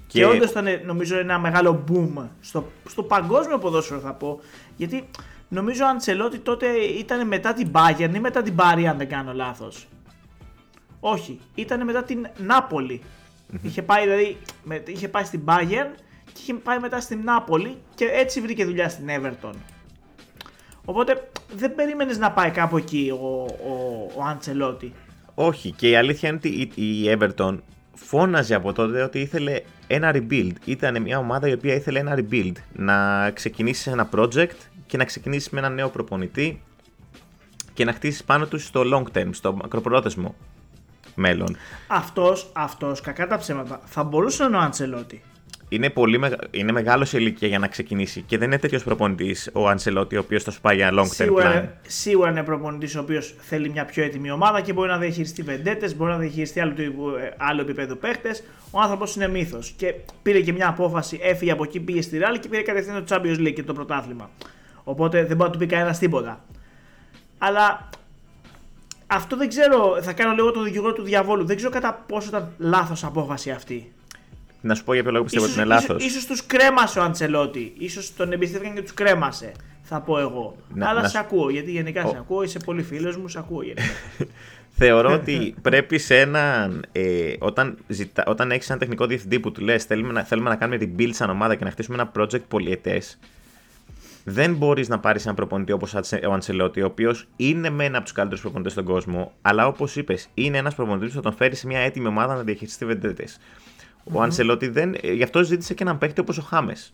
[0.08, 4.40] Και, και όντως ήταν νομίζω ένα μεγάλο boom στο, στο παγκόσμιο ποδόσφαιρο θα πω.
[4.76, 5.10] Γιατί
[5.50, 9.34] νομίζω ο Αντσελότη τότε ήταν μετά την Bayern ή μετά την Μπάρι, αν δεν κάνω
[9.34, 9.88] λάθος.
[11.00, 13.02] Όχι, ήταν μετά την ναπολη
[13.62, 14.38] Είχε πάει δηλαδή,
[14.86, 15.90] είχε πάει στην Bayern
[16.26, 19.54] και είχε πάει μετά στην Νάπολη και έτσι βρήκε δουλειά στην Everton.
[20.86, 24.94] Οπότε δεν περίμενες να πάει κάπου εκεί ο, ο, ο Αντσελότη.
[25.36, 27.58] Όχι, και η αλήθεια είναι ότι η Everton
[27.94, 30.54] φώναζε από τότε ότι ήθελε ένα rebuild.
[30.66, 32.54] Ήταν μια ομάδα η οποία ήθελε ένα rebuild.
[32.74, 36.62] Να ξεκινήσεις ένα project και να ξεκινήσεις με ένα νέο προπονητή
[37.74, 40.36] και να χτίσεις πάνω τους στο long term, στο μακροπρόθεσμο
[41.16, 41.56] μέλλον.
[41.88, 45.22] Αυτός, αυτός, κακά τα ψέματα, θα μπορούσε να είναι ο Αντσελότη
[45.74, 46.20] είναι, πολύ
[46.52, 50.20] είναι μεγάλος σε ηλικία για να ξεκινήσει και δεν είναι τέτοιος προπονητής ο Ανσελότη, ο
[50.20, 51.66] οποίος θα σου πάει για long term plan.
[51.88, 55.96] Σίγουρα είναι προπονητής ο οποίος θέλει μια πιο έτοιμη ομάδα και μπορεί να διαχειριστεί βεντέτες,
[55.96, 56.76] μπορεί να διαχειριστεί άλλο,
[57.38, 58.44] άλλο επίπεδο παίχτες.
[58.72, 59.74] Ο άνθρωπος είναι μύθος.
[59.78, 63.16] Και πήρε και μια απόφαση, έφυγε από εκεί, πήγε στη Ράλη και πήρε κατευθείαν το
[63.16, 64.30] Champions League και το πρωτάθλημα.
[64.84, 66.46] Οπότε δεν μπορεί να του πει κανένας τίποτα.
[67.38, 67.90] Αλλά
[69.08, 71.46] αυτό δεν ξέρω, θα κάνω λίγο το δικηγόρο του διαβόλου.
[71.46, 73.92] Δεν ξέρω κατά πόσο ήταν λάθος απόφαση αυτή.
[74.66, 75.98] Να σου πω για ποιο λόγο πιστεύω ότι είναι λάθος.
[75.98, 77.74] Ίσως, ίσως τους κρέμασε ο Αντσελότη.
[77.90, 79.52] σω τον εμπιστεύτηκαν και τους κρέμασε.
[79.82, 80.56] Θα πω εγώ.
[80.74, 81.08] Να, Αλλά να...
[81.08, 82.10] σε ακούω, γιατί γενικά ο...
[82.10, 83.84] σε ακούω, είσαι πολύ φίλος μου, σε ακούω γενικά.
[84.78, 86.86] Θεωρώ ότι πρέπει σε έναν.
[86.92, 88.24] Ε, όταν ζητα...
[88.28, 90.24] όταν έχεις ένα τεχνικό διευθυντή που του λες: θέλουμε, να...
[90.24, 93.20] θέλουμε να κάνουμε την build σαν ομάδα και να χτίσουμε ένα project πολιετές,
[94.24, 95.94] δεν μπορείς να πάρεις έναν προπονητή όπως
[96.28, 99.96] ο Αντσελότη, ο οποίος είναι με ένα από τους καλύτερους προπονητές στον κόσμο, αλλά όπως
[99.96, 103.26] είπες, είναι ένας προπονητής που θα τον φέρει σε μια έτοιμη ομάδα να διαχειριστεί βεντέτε.
[104.06, 104.16] Mm-hmm.
[104.16, 104.96] Ο Αντσελότη δεν.
[105.02, 106.94] Ε, γι' αυτό ζήτησε και έναν παίκτη όπως ο Χάμες.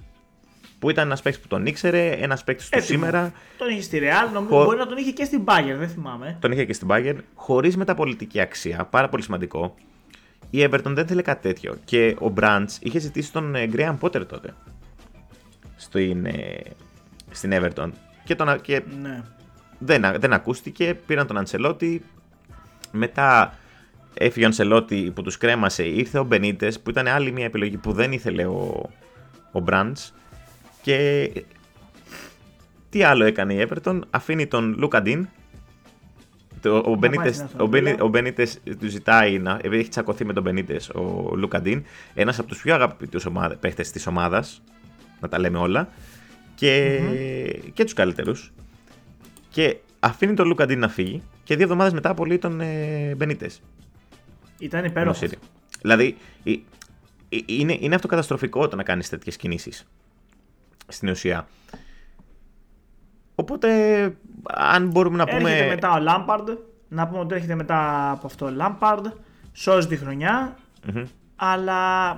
[0.80, 3.32] Που ήταν ένας παίκτης που τον ήξερε, ένας παίκτης του σήμερα.
[3.58, 4.64] Τον είχε στη Real, νομίζω Χω...
[4.64, 6.38] μπορεί να τον είχε και στην Bayern, δεν θυμάμαι.
[6.40, 8.88] Τον είχε και στην Bayern, χωρίς μεταπολιτική αξία.
[8.90, 9.76] Πάρα πολύ σημαντικό.
[10.50, 11.78] Η Everton δεν θέλει κάτι τέτοιο.
[11.86, 14.54] Και ο Μπραντ είχε ζητήσει τον Γκρέαν Πότερ τότε.
[15.76, 16.62] Στην, ε,
[17.32, 17.90] στην Everton.
[18.24, 19.24] Και, τον, και ναι.
[19.78, 21.00] δεν, δεν ακούστηκε.
[21.06, 22.06] Πήραν τον Αντσελότη.
[22.92, 23.54] Μετά
[24.14, 25.84] έφυγε ο Αντσελότη που τους κρέμασε.
[25.84, 28.90] Ήρθε ο Μπενίτες που ήταν άλλη μια επιλογή που δεν ήθελε ο,
[29.52, 30.14] ο Μπραντς.
[30.82, 31.30] Και
[32.90, 34.00] τι άλλο έκανε η Everton.
[34.10, 35.28] Αφήνει τον Λούκαντιν.
[36.66, 36.92] Ο,
[38.00, 39.60] ο Μπενίτες του ζητάει να.
[39.62, 43.28] Επειδή έχει τσακωθεί με τον Μπενίτες ο Λούκαντιν, ένας από τους πιο αγαπητούς
[43.60, 44.62] παίχτες της ομάδας.
[45.20, 45.90] Να τα λέμε όλα
[46.56, 47.70] και, mm-hmm.
[47.74, 48.52] και τους καλύτερους.
[49.50, 53.62] Και αφήνει τον Λουκαντίν να φύγει και δύο εβδομάδες μετά απολύει τον ε, Μπενίτες.
[54.60, 55.30] Ήταν υπέροχος.
[55.82, 56.18] Δηλαδή,
[57.46, 59.88] είναι, είναι αυτοκαταστροφικό το να κάνεις τέτοιες κινήσεις.
[60.88, 61.48] Στην ουσία.
[63.36, 63.70] Οπότε,
[64.44, 65.52] αν μπορούμε να πούμε.
[65.52, 66.50] Έρχεται μετά ο Λάμπαρντ.
[66.88, 69.06] Να πούμε ότι έρχεται μετά από αυτό ο Λάμπαρντ.
[69.54, 70.58] Σώζει τη χρονια
[71.36, 72.14] Αλλά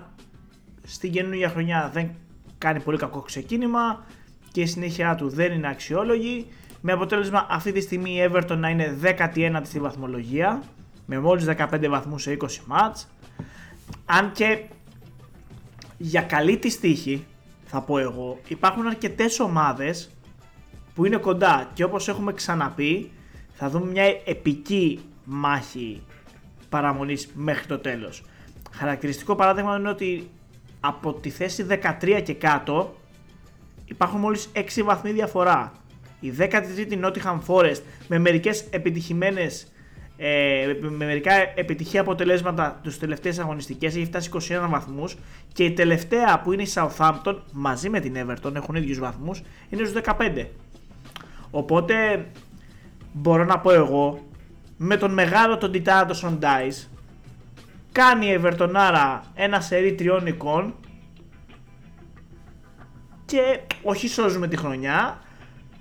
[0.83, 2.09] στην καινούργια χρονιά δεν
[2.57, 4.05] κάνει πολύ κακό ξεκίνημα
[4.51, 6.47] και η συνέχεια του δεν είναι αξιόλογη.
[6.81, 10.63] Με αποτέλεσμα αυτή τη στιγμή η Everton να είναι 19η στη βαθμολογία
[11.13, 13.07] με μόλις 15 βαθμούς σε 20 μάτς.
[14.05, 14.63] Αν και
[15.97, 17.25] για καλή τη στίχη
[17.65, 20.11] θα πω εγώ υπάρχουν αρκετές ομάδες
[20.95, 23.11] που είναι κοντά και όπως έχουμε ξαναπεί
[23.53, 26.03] θα δούμε μια επική μάχη
[26.69, 28.23] παραμονής μέχρι το τέλος.
[28.71, 30.29] Χαρακτηριστικό παράδειγμα είναι ότι
[30.79, 31.65] από τη θέση
[32.01, 32.95] 13 και κάτω
[33.85, 35.71] υπάρχουν μόλις 6 βαθμοί διαφορά.
[36.19, 39.71] Η 13η Nottingham Forest με μερικές επιτυχημένες
[40.23, 45.17] ε, με μερικά επιτυχία αποτελέσματα τους τελευταίες αγωνιστικές έχει φτάσει 21 βαθμούς
[45.53, 49.85] και η τελευταία που είναι η Southampton μαζί με την Everton έχουν ίδιους βαθμούς είναι
[49.85, 50.45] στους 15
[51.51, 52.25] οπότε
[53.13, 54.27] μπορώ να πω εγώ
[54.77, 56.91] με τον μεγάλο τον Τιτάνα τον Σοντάις
[57.91, 60.75] κάνει η Evertonάρα ένα σερί τριών εικόν
[63.25, 65.21] και όχι σώζουμε τη χρονιά,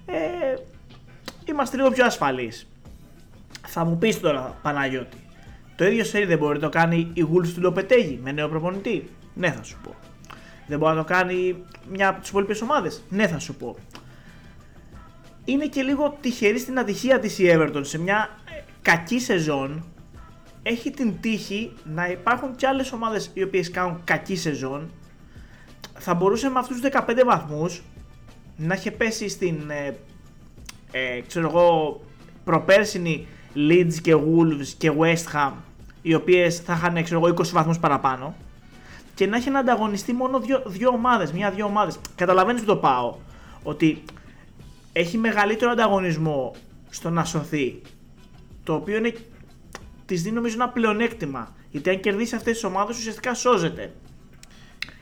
[0.07, 0.55] ε,
[1.45, 2.70] είμαστε λίγο πιο ασφαλείς.
[3.73, 5.17] Θα μου πεις τώρα Παναγιώτη,
[5.77, 9.09] το ίδιο σερί δεν μπορεί να το κάνει η Wolves του Λοπετέγη με νέο προπονητή;
[9.35, 9.95] Ναι θα σου πω.
[10.67, 11.57] Δεν μπορεί να το κάνει
[11.91, 13.77] μια από τις υπόλοιπες ομάδες; Ναι θα σου πω.
[15.45, 19.85] Είναι και λίγο τυχερή στην ατυχία της η Everton σε μια ε, κακή σεζόν
[20.63, 24.91] έχει την τύχη να υπάρχουν και άλλες ομάδες οι οποίες κάνουν κακή σεζόν
[25.99, 27.83] θα μπορούσε με αυτούς τους 15 βαθμούς
[28.57, 29.97] να είχε πέσει στην ε,
[30.91, 32.01] ε, ξέρω εγώ
[32.45, 35.53] προπέρσινη Leeds και Wolves και West Ham
[36.03, 38.35] οι οποίες θα είχαν ξέρω εγώ 20 βαθμούς παραπάνω
[39.15, 41.99] και να έχει να ανταγωνιστεί μόνο δύο, δύο ομάδες, μία-δύο ομάδες.
[42.15, 43.17] Καταλαβαίνεις που το πάω,
[43.63, 44.03] ότι
[44.93, 46.55] έχει μεγαλύτερο ανταγωνισμό
[46.91, 47.81] στο να σωθεί,
[48.65, 49.15] το οποίο είναι,
[50.07, 53.93] της δίνει νομίζω ένα πλεονέκτημα, γιατί αν κερδίσει αυτές τις ομάδες ουσιαστικά σώζεται.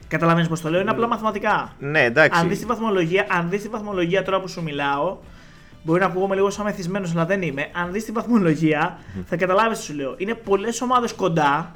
[0.08, 1.74] Καταλαβαίνεις πώς το λέω, είναι απλά μαθηματικά.
[1.78, 2.40] Ναι, εντάξει.
[2.40, 5.18] Αν δεις τη βαθμολογία, αν δεις τη βαθμολογία τώρα που σου μιλάω,
[5.82, 7.70] μπορεί να ακούγομαι λίγο σαν μεθυσμένος, αλλά δεν είμαι.
[7.72, 10.14] Αν δεις τη βαθμολογία, θα καταλάβεις τι σου λέω.
[10.16, 11.74] Είναι πολλές ομάδες κοντά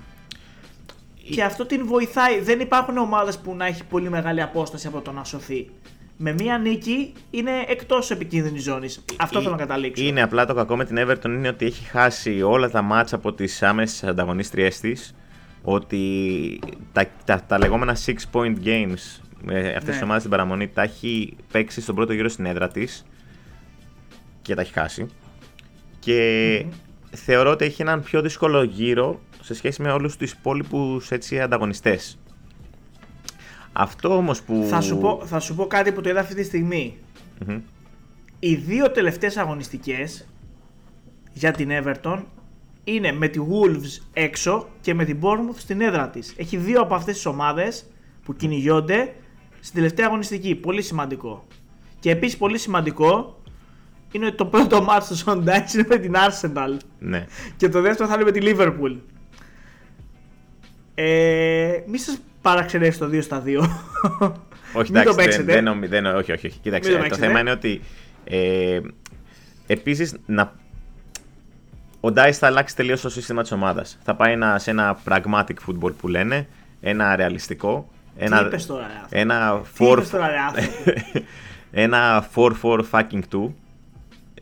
[1.31, 2.41] και αυτό την βοηθάει.
[2.41, 5.71] Δεν υπάρχουν ομάδες που να έχει πολύ μεγάλη απόσταση από το να σωθεί.
[6.17, 9.05] Με μία νίκη είναι εκτός επικίνδυνης ζώνης.
[9.19, 10.05] Αυτό θέλω να καταλήξω.
[10.05, 13.33] Είναι απλά το κακό με την Everton είναι ότι έχει χάσει όλα τα μάτσα από
[13.33, 15.15] τις άμεσες ανταγωνίστριές της
[15.63, 16.59] ότι
[16.93, 19.91] τα, τα, τα λεγόμενα 6 point games με αυτές ναι.
[19.91, 23.05] τις ομάδες στην παραμονή τα έχει παίξει στον πρώτο γύρο στην έδρα της
[24.43, 25.07] και τα έχει χάσει
[25.99, 26.67] και
[27.11, 32.19] θεωρώ ότι έχει έναν πιο δύσκολο γύρο σε σχέση με όλους τους υπόλοιπους έτσι ανταγωνιστές.
[33.73, 34.67] Αυτό όμως που...
[34.69, 36.99] Θα σου πω, θα σου πω κάτι που το είδα αυτή τη στιγμη
[38.39, 40.29] Οι δύο τελευταίες αγωνιστικές
[41.33, 42.23] για την Everton
[42.85, 46.35] είναι με τη Wolves έξω και με την Bournemouth στην έδρα της.
[46.37, 47.85] Έχει δύο από αυτές τις ομάδες
[48.25, 49.15] που κυνηγιόνται
[49.61, 50.55] στην τελευταία αγωνιστική.
[50.55, 51.47] Πολύ σημαντικό.
[52.01, 53.42] Και επίσης πολύ σημαντικό
[54.13, 56.77] είναι ότι το πρώτο μάτι του Σον Ντάις είναι με την Arsenal.
[56.99, 57.27] Ναι.
[57.57, 58.97] Και το δεύτερο θα είναι με τη Liverpool.
[60.95, 63.47] Ε, μη σας παραξενεύσει το 2 στα 2.
[64.75, 65.53] Όχι, Μην εντάξει, το δεν, παίξετε.
[65.53, 66.59] δεν, νομι- δεν, όχι, όχι, όχι.
[66.63, 67.27] Κοίταξε, Μην το το, παίξετε.
[67.27, 67.81] θέμα είναι ότι
[68.25, 68.81] ε,
[69.67, 70.53] επίσης να,
[72.01, 73.99] ο Dice θα αλλάξει τελείως το σύστημα της ομάδας.
[74.05, 76.47] Θα πάει ένα, σε ένα pragmatic football που λένε,
[76.81, 80.71] ένα ρεαλιστικό, Τι ένα, είπες τώρα, ρε άνθρωπο; ένα Τι 4 είπες τώρα, ρε άνθρωπο;
[81.71, 83.49] ένα 4-4 fucking 2.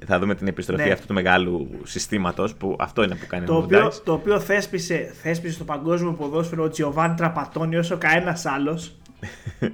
[0.06, 0.92] Θα δούμε την επιστροφή Ναι.
[0.92, 4.00] αυτού του μεγάλου συστήματος που αυτό είναι που κάνει το, ο οποίο, Dice.
[4.04, 8.96] το οποίο θέσπισε, θέσπισε στο παγκόσμιο ποδόσφαιρο ο Τζιοβάνι Τραπατώνη όσο κανένας άλλος.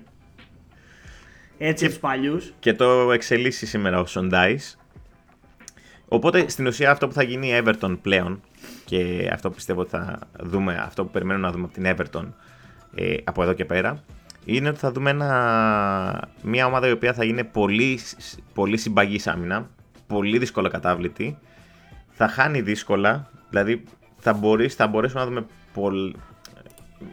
[1.59, 2.53] Έτσι από τους παλιούς.
[2.59, 4.79] και το εξελίσσει σήμερα ο Σοντάις.
[6.09, 8.41] Οπότε στην ουσία αυτό που θα γίνει η Everton πλέον
[8.85, 12.33] και αυτό που πιστεύω ότι θα δούμε, αυτό που περιμένουμε να δούμε από την Everton
[12.95, 14.03] ε, από εδώ και πέρα
[14.45, 17.99] είναι ότι θα δούμε ένα, μια ομάδα η οποία θα είναι πολύ,
[18.55, 19.71] πολύ συμπαγής άμυνα,
[20.07, 21.39] πολύ δύσκολα κατάβλητη,
[22.11, 23.85] θα χάνει δύσκολα, δηλαδή
[24.19, 26.15] θα, μπορείς, θα μπορέσουμε να δούμε πολλ,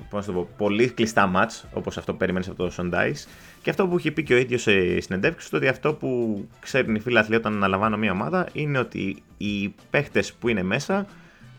[0.10, 3.28] πώς να το πω, πολύ κλειστά μάτς, όπως αυτό που περιμένεις από το Σοντάις
[3.62, 6.42] και αυτό που είχε πει και ο ίδιος ε, στην εντεύξη του, ότι αυτό που
[6.60, 11.06] ξέρουν οι φίλοι αθλοί όταν αναλαμβάνουν μια ομάδα είναι ότι οι παίχτες που είναι μέσα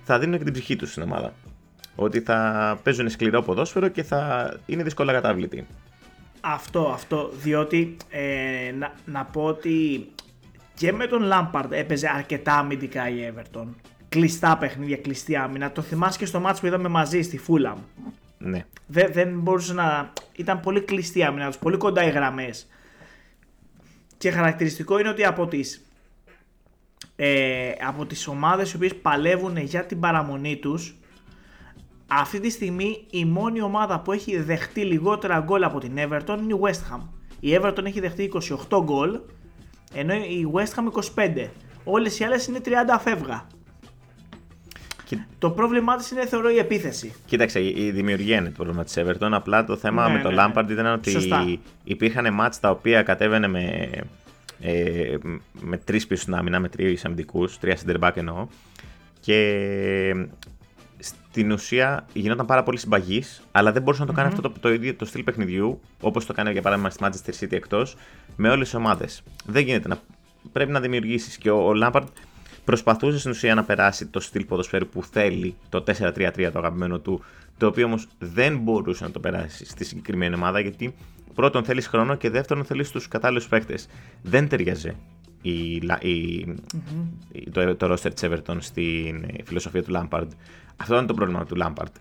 [0.05, 1.33] θα δίνουν και την ψυχή τους στην ομάδα.
[1.97, 5.66] Ότι θα παίζουν σκληρό ποδόσφαιρο και θα είναι δύσκολα κατάβλητοι.
[6.40, 7.31] Αυτό, αυτό.
[7.42, 10.07] Διότι ε, να, να πω ότι
[10.74, 13.66] και με τον Λάμπαρντ έπαιζε αρκετά αμυντικά η Everton.
[14.08, 15.72] Κλειστά παιχνίδια, κλειστή άμυνα.
[15.72, 17.78] Το θυμάσαι και στο μάτς που είδαμε μαζί στη Φούλαμ.
[18.38, 18.64] Ναι.
[18.87, 20.12] Δεν, δεν μπορούσε να.
[20.37, 22.68] ήταν πολύ κλειστή η άμυνα τους, πολύ κοντά οι γραμμές.
[24.18, 25.84] Και χαρακτηριστικό είναι ότι από τις,
[27.16, 30.96] ε, από τις ομάδες οι οποίες παλεύουν για την παραμονή τους
[32.06, 36.54] αυτή τη στιγμή η μόνη ομάδα που έχει δεχτεί λιγότερα γκολ από την Everton είναι
[36.54, 37.00] η West Ham.
[37.40, 38.32] Η Everton έχει δεχτεί
[38.68, 39.20] 28 γκολ
[39.94, 41.48] ενώ η West Ham 25.
[41.85, 43.46] Όλες οι άλλες είναι 30 φεύγα.
[45.04, 47.12] Και- Το πρόβλημά της είναι θεωρώ η επίθεση.
[47.26, 49.28] Κοίταξε, η η δημιουργία είναι το πρόβλημα της Everton.
[49.33, 50.52] Απλά το θέμα Ναι, με τον ναι, ναι.
[50.54, 51.59] Lampard ήταν ότι Σωστά.
[51.85, 53.90] υπήρχαν μάτς τα οποία κατέβαινε με,
[54.61, 55.16] ε,
[55.61, 58.46] με τρεις πίσω στην άμυνα, με τρεις αμυντικούς, τρία center back εννοώ.
[59.20, 60.26] Και
[61.35, 64.73] στην ουσία γινόταν πάρα πολύ συμπαγής, αλλά δεν μπορούσε να το κάνει αυτό το, το
[64.73, 67.97] ίδιο το στυλ παιχνιδιού, όπως το κάνει για παράδειγμα στη Manchester City εκτός,
[68.37, 69.23] με όλες τις ομάδες.
[69.47, 69.99] Δεν γίνεται να.
[70.53, 71.37] Πρέπει να δημιουργήσεις.
[71.37, 72.05] Και ο, ο Lampard
[72.64, 77.25] προσπαθούσε στην ουσία να περάσει το στυλ ποδοσφαίρου που θέλει, το 4-3-3 το αγαπημένο του,
[77.57, 80.94] το οποίο όμως δεν μπορούσε να το περάσει στη συγκεκριμένη ομάδα, γιατί
[81.35, 83.88] πρώτον θέλεις χρόνο και δεύτερον θέλεις τους κατάλληλους παίκτες.
[84.23, 84.97] Δεν ταιριάζε
[85.48, 86.35] η, Λα- η,
[87.33, 90.26] η- το, το roster της Everton στην ε, φιλοσοφία του Lampard.
[90.76, 91.92] Αυτό ήταν το πρόβλημα του Lampard.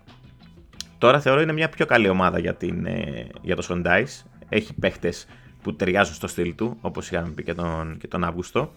[0.97, 4.23] Τώρα θεωρώ είναι μια πιο καλή ομάδα για, την, ε, για το Sondice.
[4.49, 5.27] Έχει παίχτες
[5.62, 8.71] που ταιριάζουν στο στυλ του, όπως είχαμε πει και τον, και τον Αύγουστο.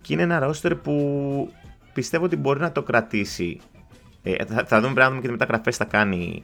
[0.00, 1.52] Και είναι ένα roster που
[1.92, 3.60] πιστεύω ότι μπορεί να το κρατήσει.
[4.22, 6.42] Ε, θα, θα δούμε, πρέπει να δούμε και τι μεταγραφές θα κάνει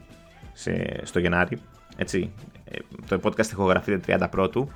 [0.53, 1.59] σε, στο Γενάρη.
[1.97, 2.31] Έτσι.
[2.65, 4.71] Ε, το podcast ηχογραφείται 30 πρώτου.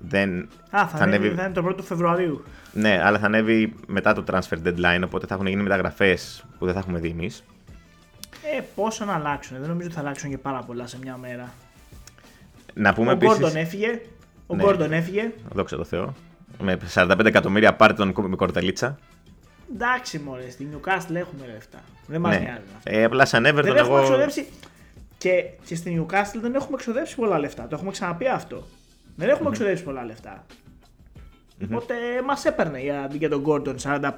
[0.00, 2.44] Δεν, Α, θα, Θα ανέβει, ανέβει- θα είναι το πρώτο του Φεβρουαρίου.
[2.72, 6.74] ναι, αλλά θα ανέβει μετά το transfer deadline, οπότε θα έχουν γίνει μεταγραφές που δεν
[6.74, 7.44] θα έχουμε δει εμείς.
[8.56, 9.56] Ε, πόσο να αλλάξουν.
[9.60, 11.52] Δεν νομίζω ότι θα αλλάξουν και πάρα πολλά σε μια μέρα.
[12.74, 13.58] Να πούμε Ο Γκόρντον επίση.
[13.58, 14.00] έφυγε.
[14.46, 14.62] Ο Ναι.
[14.62, 15.32] Γκόρντον έφυγε.
[15.52, 16.14] Δόξα τω Θεώ.
[16.62, 18.98] Με 45 εκατομμύρια πάρτε τον με κορτελίτσα.
[19.74, 21.78] Εντάξει, μωρέ, στη Newcastle έχουμε λεφτά.
[22.06, 22.40] Δεν μας Ναι.
[22.40, 22.90] νοιάζει αυτό.
[22.98, 23.98] Ε, απλά σαν Everton Δεν έχουμε εγώ.
[23.98, 24.46] εξοδέψει.
[25.18, 27.62] Και, και στη Newcastle δεν έχουμε εξοδέψει πολλά λεφτά.
[27.66, 28.66] Το έχουμε ξαναπεί αυτό.
[29.18, 30.44] Δεν έχουμε εξοδέψει πολλά λεφτά.
[31.64, 31.94] Οπότε
[32.26, 34.10] μας έπαιρνε για, για τον Gordon 45.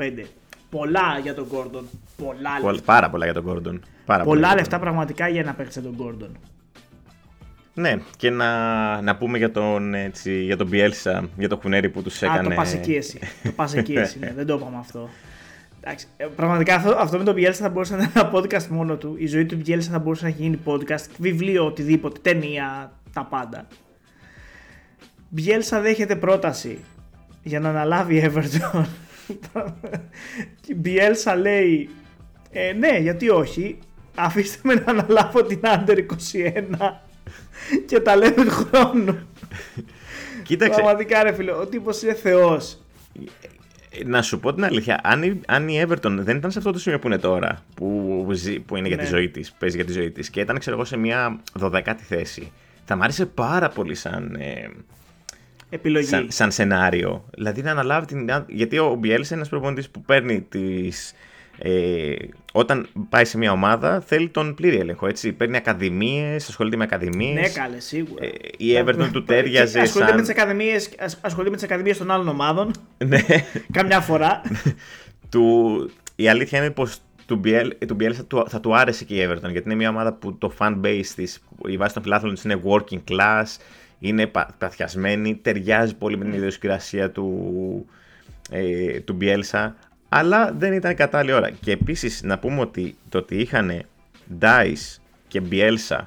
[0.70, 1.82] Πολλά για τον Gordon.
[2.16, 2.92] Πολλά Πολλ- λεφτά.
[2.92, 3.78] Πάρα πολλά για τον Gordon.
[4.06, 6.30] Πάρα Πολλά για τον λεφτά πραγματικά για να παίξει τον Gordon.
[7.74, 12.02] Ναι, και να, να πούμε για τον, έτσι, για τον Bielsa, για το κουνέρι που
[12.02, 12.48] τους Α, έκανε.
[12.48, 13.18] το πας εκεί εσύ.
[13.44, 15.08] το πας εκεί εσύ, ναι, δεν το είπαμε αυτό.
[15.80, 18.96] Εντάξει, ε, πραγματικά αυτό, αυτό με τον Bielsa θα μπορούσε να είναι ένα podcast μόνο
[18.96, 19.14] του.
[19.18, 23.66] Η ζωή του Bielsa θα μπορούσε να έχει γίνει podcast, βιβλίο, οτιδήποτε, ταινία, τα πάντα.
[25.36, 26.78] Bielsa δέχεται πρόταση
[27.42, 28.84] για να αναλάβει η Everton.
[30.60, 31.88] Και η Bielsa λέει,
[32.50, 33.78] ε, ναι, γιατί όχι,
[34.14, 36.04] αφήστε με να αναλάβω την Under 21
[37.86, 39.18] και τα λέμε του χρόνου.
[40.42, 42.78] Κοίταξε, Πραγματικά ρε φίλε, ο τύπος είναι θεός.
[44.06, 46.78] να σου πω την αλήθεια, αν η, αν η Everton δεν ήταν σε αυτό το
[46.78, 49.02] σημείο που είναι τώρα, που, ζει- που είναι για Ναι.
[49.02, 51.94] τη ζωή της, παίζει για τη ζωή της και ήταν ξέρω εγώ σε μια 12η
[52.08, 52.52] θέση,
[52.84, 54.68] θα μ' άρεσε πάρα πολύ σαν, ε,
[55.70, 56.06] Επιλογή.
[56.06, 57.24] σαν, σαν σενάριο.
[57.34, 58.30] Δηλαδή να αναλάβει την.
[58.48, 61.14] Γιατί ο Μπιέλς είναι ένας προπονητής που παίρνει τις,
[61.62, 62.14] Ε,
[62.52, 65.06] όταν πάει σε μια ομάδα θέλει τον πλήρη έλεγχο.
[65.06, 65.32] Έτσι.
[65.32, 67.34] Παίρνει ακαδημίες, ασχολείται με ακαδημίες.
[67.40, 68.24] Ναι, καλέ, σίγουρα.
[68.24, 71.98] Ε, η Everton του τέριαζε ασχολείται σαν- με τις ακαδημίες, ασ- ασχολείται με τις ακαδημίες
[71.98, 72.70] των άλλων ομάδων.
[73.06, 73.24] ναι.
[73.72, 74.40] Καμιά φορά.
[75.30, 79.28] του, η αλήθεια είναι πως του Biel, του Bielsa του- θα του άρεσε και η
[79.30, 82.44] Everton γιατί είναι μια ομάδα που το fan base της, η βάση των φιλάθλων της
[82.44, 83.44] είναι working class,
[84.00, 87.86] είναι πα- παθιασμένη, ταιριάζει πολύ με την ιδιοσυγκρασία του,
[88.50, 89.70] ε, του Bielsa,
[90.08, 91.50] αλλά δεν ήταν κατάλληλη ώρα.
[91.50, 93.82] Και επίσης να πούμε ότι το ότι είχαν
[94.40, 94.96] Dice
[95.28, 95.98] και Bielsa,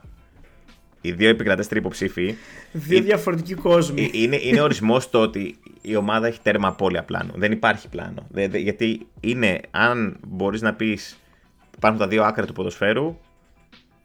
[1.01, 2.36] οι δύο επικρατέστεροι υποψήφοι,
[2.71, 4.01] Δύο διαφορετικοί κόσμοι.
[4.01, 7.34] ε, είναι, είναι ορισμός το ότι η ομάδα έχει τέρμα απώλεια πλάνο.
[7.36, 8.27] Δεν υπάρχει πλάνο.
[8.29, 11.17] Δε- δε- γιατί είναι, αν μπορείς να πεις,
[11.75, 13.17] υπάρχουν τα δύο άκρα του ποδοσφαίρου,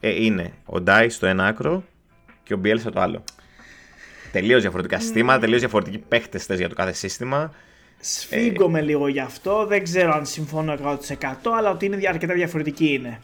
[0.01, 1.85] ε, είναι ο Ντάις στο ένα άκρο
[2.43, 3.25] και ο Μπιέλ στο το άλλο.
[4.33, 7.53] Τελείως διαφορετικά συστήματα, τελείως διαφορετικοί παίχτες για το κάθε σύστημα.
[8.01, 9.67] Σφίγγομαι λίγο γι' αυτό.
[9.67, 13.21] Δεν ξέρω αν συμφωνώ 100% αλλά ότι είναι δια- αρκετά διαφορετική είναι.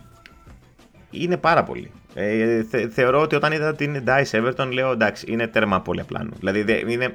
[1.11, 1.90] Είναι πάρα πολύ.
[2.14, 6.33] Ε, θε- θεωρώ ότι όταν είδα την Dice Everton, λέω εντάξει, είναι τέρμα απώλεια πλάνου.
[6.38, 7.14] Δηλαδή, δε- είναι,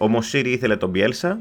[0.00, 1.36] ο Μωσίρη ήθελε τον Bielsa,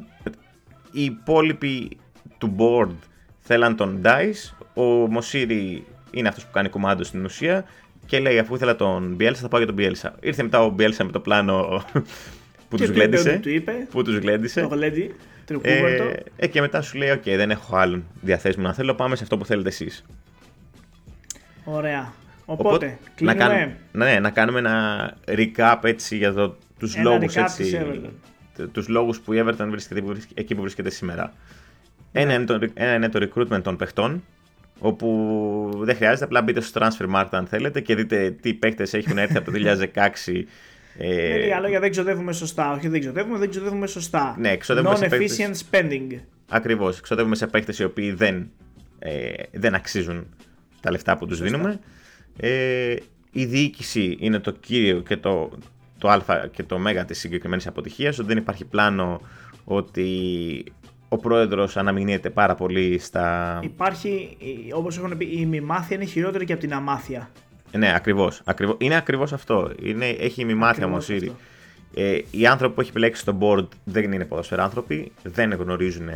[0.91, 1.97] οι υπόλοιποι
[2.37, 2.95] του board
[3.39, 7.65] θέλαν τον Dyche, ο Μοσίρι είναι αυτός που κάνει κουμάντο στην ουσία
[8.07, 10.09] και λέει αφού ήθελα τον Bielsa θα πάω για τον Bielsa.
[10.19, 11.83] Ήρθε μετά ο Bielsa με το πλάνο
[12.69, 13.29] που Και τους του είπε γλέντισε.
[13.29, 13.87] ό,τι του είπε.
[13.91, 14.61] Που τους γλέντισε.
[14.61, 15.15] Το γλέντι.
[15.45, 16.03] Τρικούβερτο.
[16.03, 18.93] Ε, ε, και μετά σου λέει: Οκ, δεν έχω άλλον διαθέσιμο να θέλω.
[18.95, 20.05] Πάμε σε αυτό που θέλετε εσείς
[21.63, 22.13] Ωραία.
[22.45, 23.37] Οπότε, να, κλείνουμε.
[23.37, 27.77] κάνουμε, ναι, να κάνουμε ένα recap έτσι για το, τους Ένα λόγους recap έτσι, της
[27.79, 28.09] Everton.
[28.55, 31.33] т- τους λόγους που η Everton βρίσκεται που βρίσκ- εκεί που βρίσκεται σήμερα.
[32.11, 32.21] Ναι.
[32.21, 34.23] Ένα, είναι το, ένα είναι το recruitment των παιχτών
[34.79, 39.17] όπου δεν χρειάζεται, απλά μπείτε στο transfer market αν θέλετε και δείτε τι παίκτες έχουν
[39.17, 39.57] έρθει από το
[39.93, 40.43] 2016
[40.97, 42.73] ε, Με λίγα λόγια δεν ξοδεύουμε σωστά.
[42.73, 44.35] Όχι, δεν ξοδεύουμε, δεν ξοδεύουμε σωστά.
[44.39, 46.19] Ναι, ξοδεύουμε σε Non-efficient spending.
[46.49, 48.49] Ακριβώς, εξοδεύουμε σε παίκτες οι οποίοι δεν,
[48.99, 50.27] ε, δεν αξίζουν
[50.79, 51.79] τα λεφτά που τους δίνουμε.
[52.39, 52.95] Ε,
[53.31, 55.51] η διοίκηση είναι το κύριο και το,
[55.97, 59.21] το α και το μέγα της συγκεκριμένης αποτυχίας, ότι δεν υπάρχει πλάνο
[59.63, 60.63] ότι
[61.09, 63.59] ο πρόεδρος αναμειγνύεται πάρα πολύ στα...
[63.63, 64.37] Υπάρχει,
[64.73, 67.29] όπως έχουν πει, η μημάθεια είναι χειρότερη και από την αμάθεια.
[67.71, 68.41] Ναι, ακριβώς.
[68.45, 68.75] ακριβώς.
[68.79, 69.71] Είναι ακριβώς αυτό.
[69.81, 71.27] Είναι, έχει μημάθεια Ακριβώς όμως ήδη.
[71.27, 71.41] αυτό.
[72.01, 76.09] Ε, οι άνθρωποι που έχει επιλέξει στο board δεν είναι ποδοσφαιράνθρωποι, δεν γνωρίζουν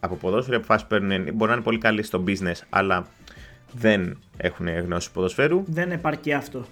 [0.00, 0.54] από ποδόσφαιρο.
[0.54, 3.06] Οι αποφάσεις παίρνουν μπορεί να είναι πολύ καλοί στο business, αλλά
[3.72, 5.62] δεν έχουν γνώση ποδοσφαίρου.
[5.66, 6.64] Δεν επαρκεί αυτό.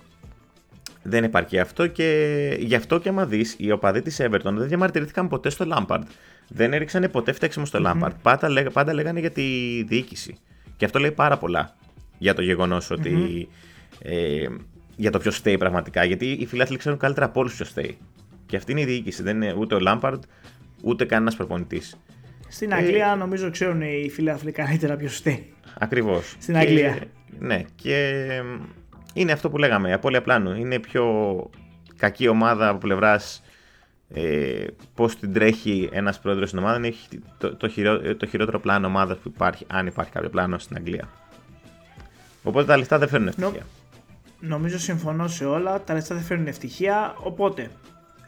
[1.03, 5.29] Δεν υπάρχει αυτό και γι' αυτό και άμα δεις, οι οπαδοί της Everton δεν διαμαρτυρήθηκαν
[5.29, 6.03] ποτέ στο Lampard.
[6.49, 8.13] Δεν έριξαν ποτέ φταίξιμο στο Lampard.
[8.23, 9.43] Πάντα, λέγα- πάντα λέγανε για τη
[9.87, 10.37] διοίκηση.
[10.77, 11.77] Και αυτό λέει πάρα πολλά
[12.19, 13.49] για το γεγονός ότι.
[14.03, 14.47] Ε,
[14.97, 16.05] για το ποιος φταίει πραγματικά.
[16.05, 17.99] Γιατί οι φιλάθλοι ξέρουν καλύτερα από όλους ποιος φταίει.
[18.47, 19.23] Και αυτή είναι η διοίκηση.
[19.23, 20.19] Δεν είναι ούτε ο Lampard
[20.83, 21.97] ούτε κανένας προπονητής.
[22.49, 25.53] Στην Ε, Αγγλία νομίζω ξέρουν οι φιλάθλοι καλύτερα ποιος φταίει.
[25.79, 26.35] Ακριβώς.
[26.39, 26.99] Στην Αγγλία.
[27.39, 28.61] Ναι, και εμ,
[29.15, 29.89] είναι αυτό που λέγαμε.
[29.89, 30.55] Η απώλεια πλάνου.
[30.55, 31.05] Είναι πιο
[31.97, 33.43] κακή ομάδα από πλευράς
[34.09, 34.65] ε,
[34.95, 36.77] πώς την τρέχει ένας πρόεδρος στην ομάδα.
[36.77, 36.95] Είναι
[37.39, 41.09] το, το, χειρό- το χειρότερο πλάνο ομάδας που υπάρχει, αν υπάρχει κάποιο πλάνο στην Αγγλία.
[42.43, 43.67] Οπότε τα λεφτά δεν φέρνουν ευτυχία.
[44.41, 45.81] Νομίζω συμφωνώ σε όλα.
[45.83, 47.15] Τα λεφτά δεν φέρνουν ευτυχία.
[47.19, 47.71] Οπότε,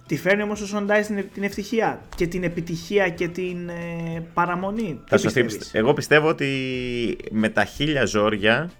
[0.07, 5.01] τη φέρνει όμως ο Σοντάι την, την ευτυχία και την επιτυχία και την ε, παραμονή.
[5.07, 8.71] Θα Τι σωθεί, πιστεύεις; πιστε- Εγώ πιστεύω ότι με τα χίλια ζόρια,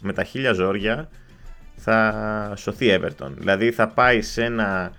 [0.00, 1.08] με τα χίλια ζόρια
[1.76, 3.30] θα σωθεί η Everton.
[3.36, 4.92] Δηλαδή θα πάει σε ένα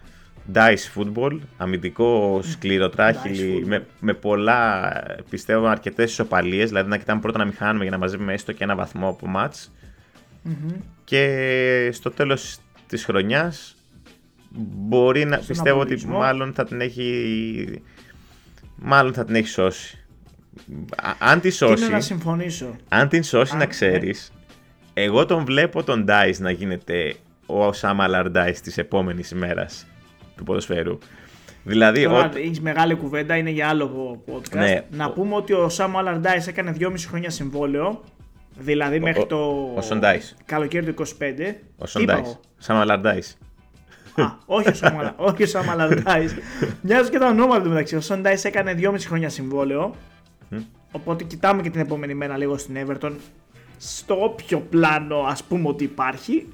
[0.54, 3.68] dice football, αμυντικό σκληροτράχυλι, Dice football.
[3.68, 4.92] με, με πολλά,
[5.30, 6.68] πιστεύω, αρκετές ισοπαλίες.
[6.68, 9.28] Δηλαδή να κοιτάμε πρώτα να μην χάνουμε για να μαζεύουμε έστω και ένα βαθμό από
[9.36, 9.68] match.
[10.42, 10.54] Μμμ.
[11.04, 12.58] Και στο τέλος
[12.88, 13.76] της χρονιάς
[14.60, 16.18] μπορεί να Στον πιστεύω ότι απολογισμό.
[16.18, 17.82] μάλλον θα την έχει
[18.76, 20.06] μάλλον θα την έχει σώσει.
[20.96, 22.76] Α- Αν τη Τι είναι σώσει, να συμφωνήσω.
[22.90, 23.70] αν την σώσει Α, να ναι.
[23.70, 24.32] ξέρεις,
[24.94, 29.86] εγώ τον βλέπω τον Dice να γίνεται ο Sam Allardyce της επόμενης ημέρας
[30.38, 30.98] του ποδοσφαίρου.
[31.64, 34.56] Δηλαδή, Τώρα ό, έχεις μεγάλη κουβέντα, είναι για άλλο podcast.
[34.56, 34.82] Ναι.
[34.92, 38.04] Να πούμε ότι ο Σάμου Αλαρντάι έκανε 2,5 χρόνια συμβόλαιο.
[38.60, 40.36] Δηλαδή μέχρι ο- το ο Σοντάις.
[40.46, 41.56] καλοκαίρι του 25.
[41.78, 42.66] ο Τι είπα Son εγώ; Dice.
[42.68, 43.34] Sam Allardyce.
[44.16, 46.26] Α, όχι ο Σάμου Αλα- όχι ο Σάμου Αλαρντάι.
[46.82, 47.96] Μοιάζουν και τα ονόματα του μεταξύ.
[47.96, 49.96] Ο Σοντάι έκανε 2,5 χρόνια συμβόλαιο.
[50.92, 53.12] Οπότε κοιτάμε και την επόμενη μέρα λίγο στην Everton.
[53.78, 56.48] Στο όποιο πλάνο ας πούμε ότι υπάρχει.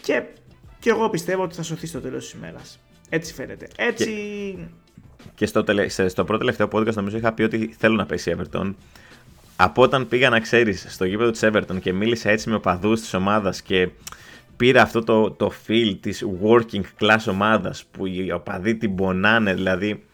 [0.00, 0.22] Και,
[0.84, 2.78] και εγώ πιστεύω ότι θα σωθεί στο τέλος της ημέρας.
[3.08, 3.68] Έτσι φαίνεται.
[3.76, 4.68] Έτσι...
[5.34, 5.88] Και στο, τελε...
[5.88, 8.74] σε- στο πρώτο τελευταίο podcast νομίζω είχα πει ότι θέλω να πέσει η Everton.
[9.56, 13.14] Από όταν πήγα να ξέρεις στο γήπεδο της Everton και μίλησα έτσι με οπαδούς της
[13.14, 13.88] ομάδας και
[14.56, 20.04] πήρα αυτό το, το feel της working class ομάδας που οι οπαδοί την πονάνε, δηλαδή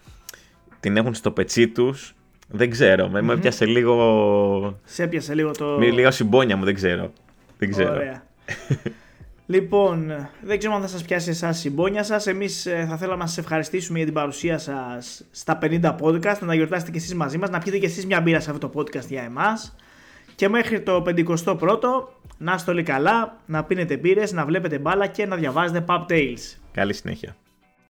[0.79, 2.13] την έχουν στο πετσί τους.
[2.47, 4.79] Δεν ξέρω, με με έπιασε λίγο.
[4.83, 5.65] Σε έπιασε λίγο το...
[5.65, 7.13] με λίγο συμπόνια μου, δεν ξέρω.
[7.57, 7.91] Δεν ξέρω.
[7.91, 8.23] Ωραία.
[9.51, 12.27] Λοιπόν, δεν ξέρω αν θα σας πιάσει εσάς η συμπόνια σας.
[12.27, 16.55] Εμείς ε, θα θέλαμε να σας ευχαριστήσουμε για την παρουσία σας στα 50 podcast, να
[16.55, 19.07] γιορτάσετε και εσείς μαζί μας, να πιείτε και εσείς μια μπύρα σε αυτό το podcast
[19.07, 19.75] για εμάς.
[20.35, 25.25] Και μέχρι το 51ο, να είστε όλοι καλά, να πίνετε μπύρες, να βλέπετε μπάλα και
[25.25, 26.57] να διαβάζετε pub tales.
[26.71, 27.35] Καλή συνέχεια.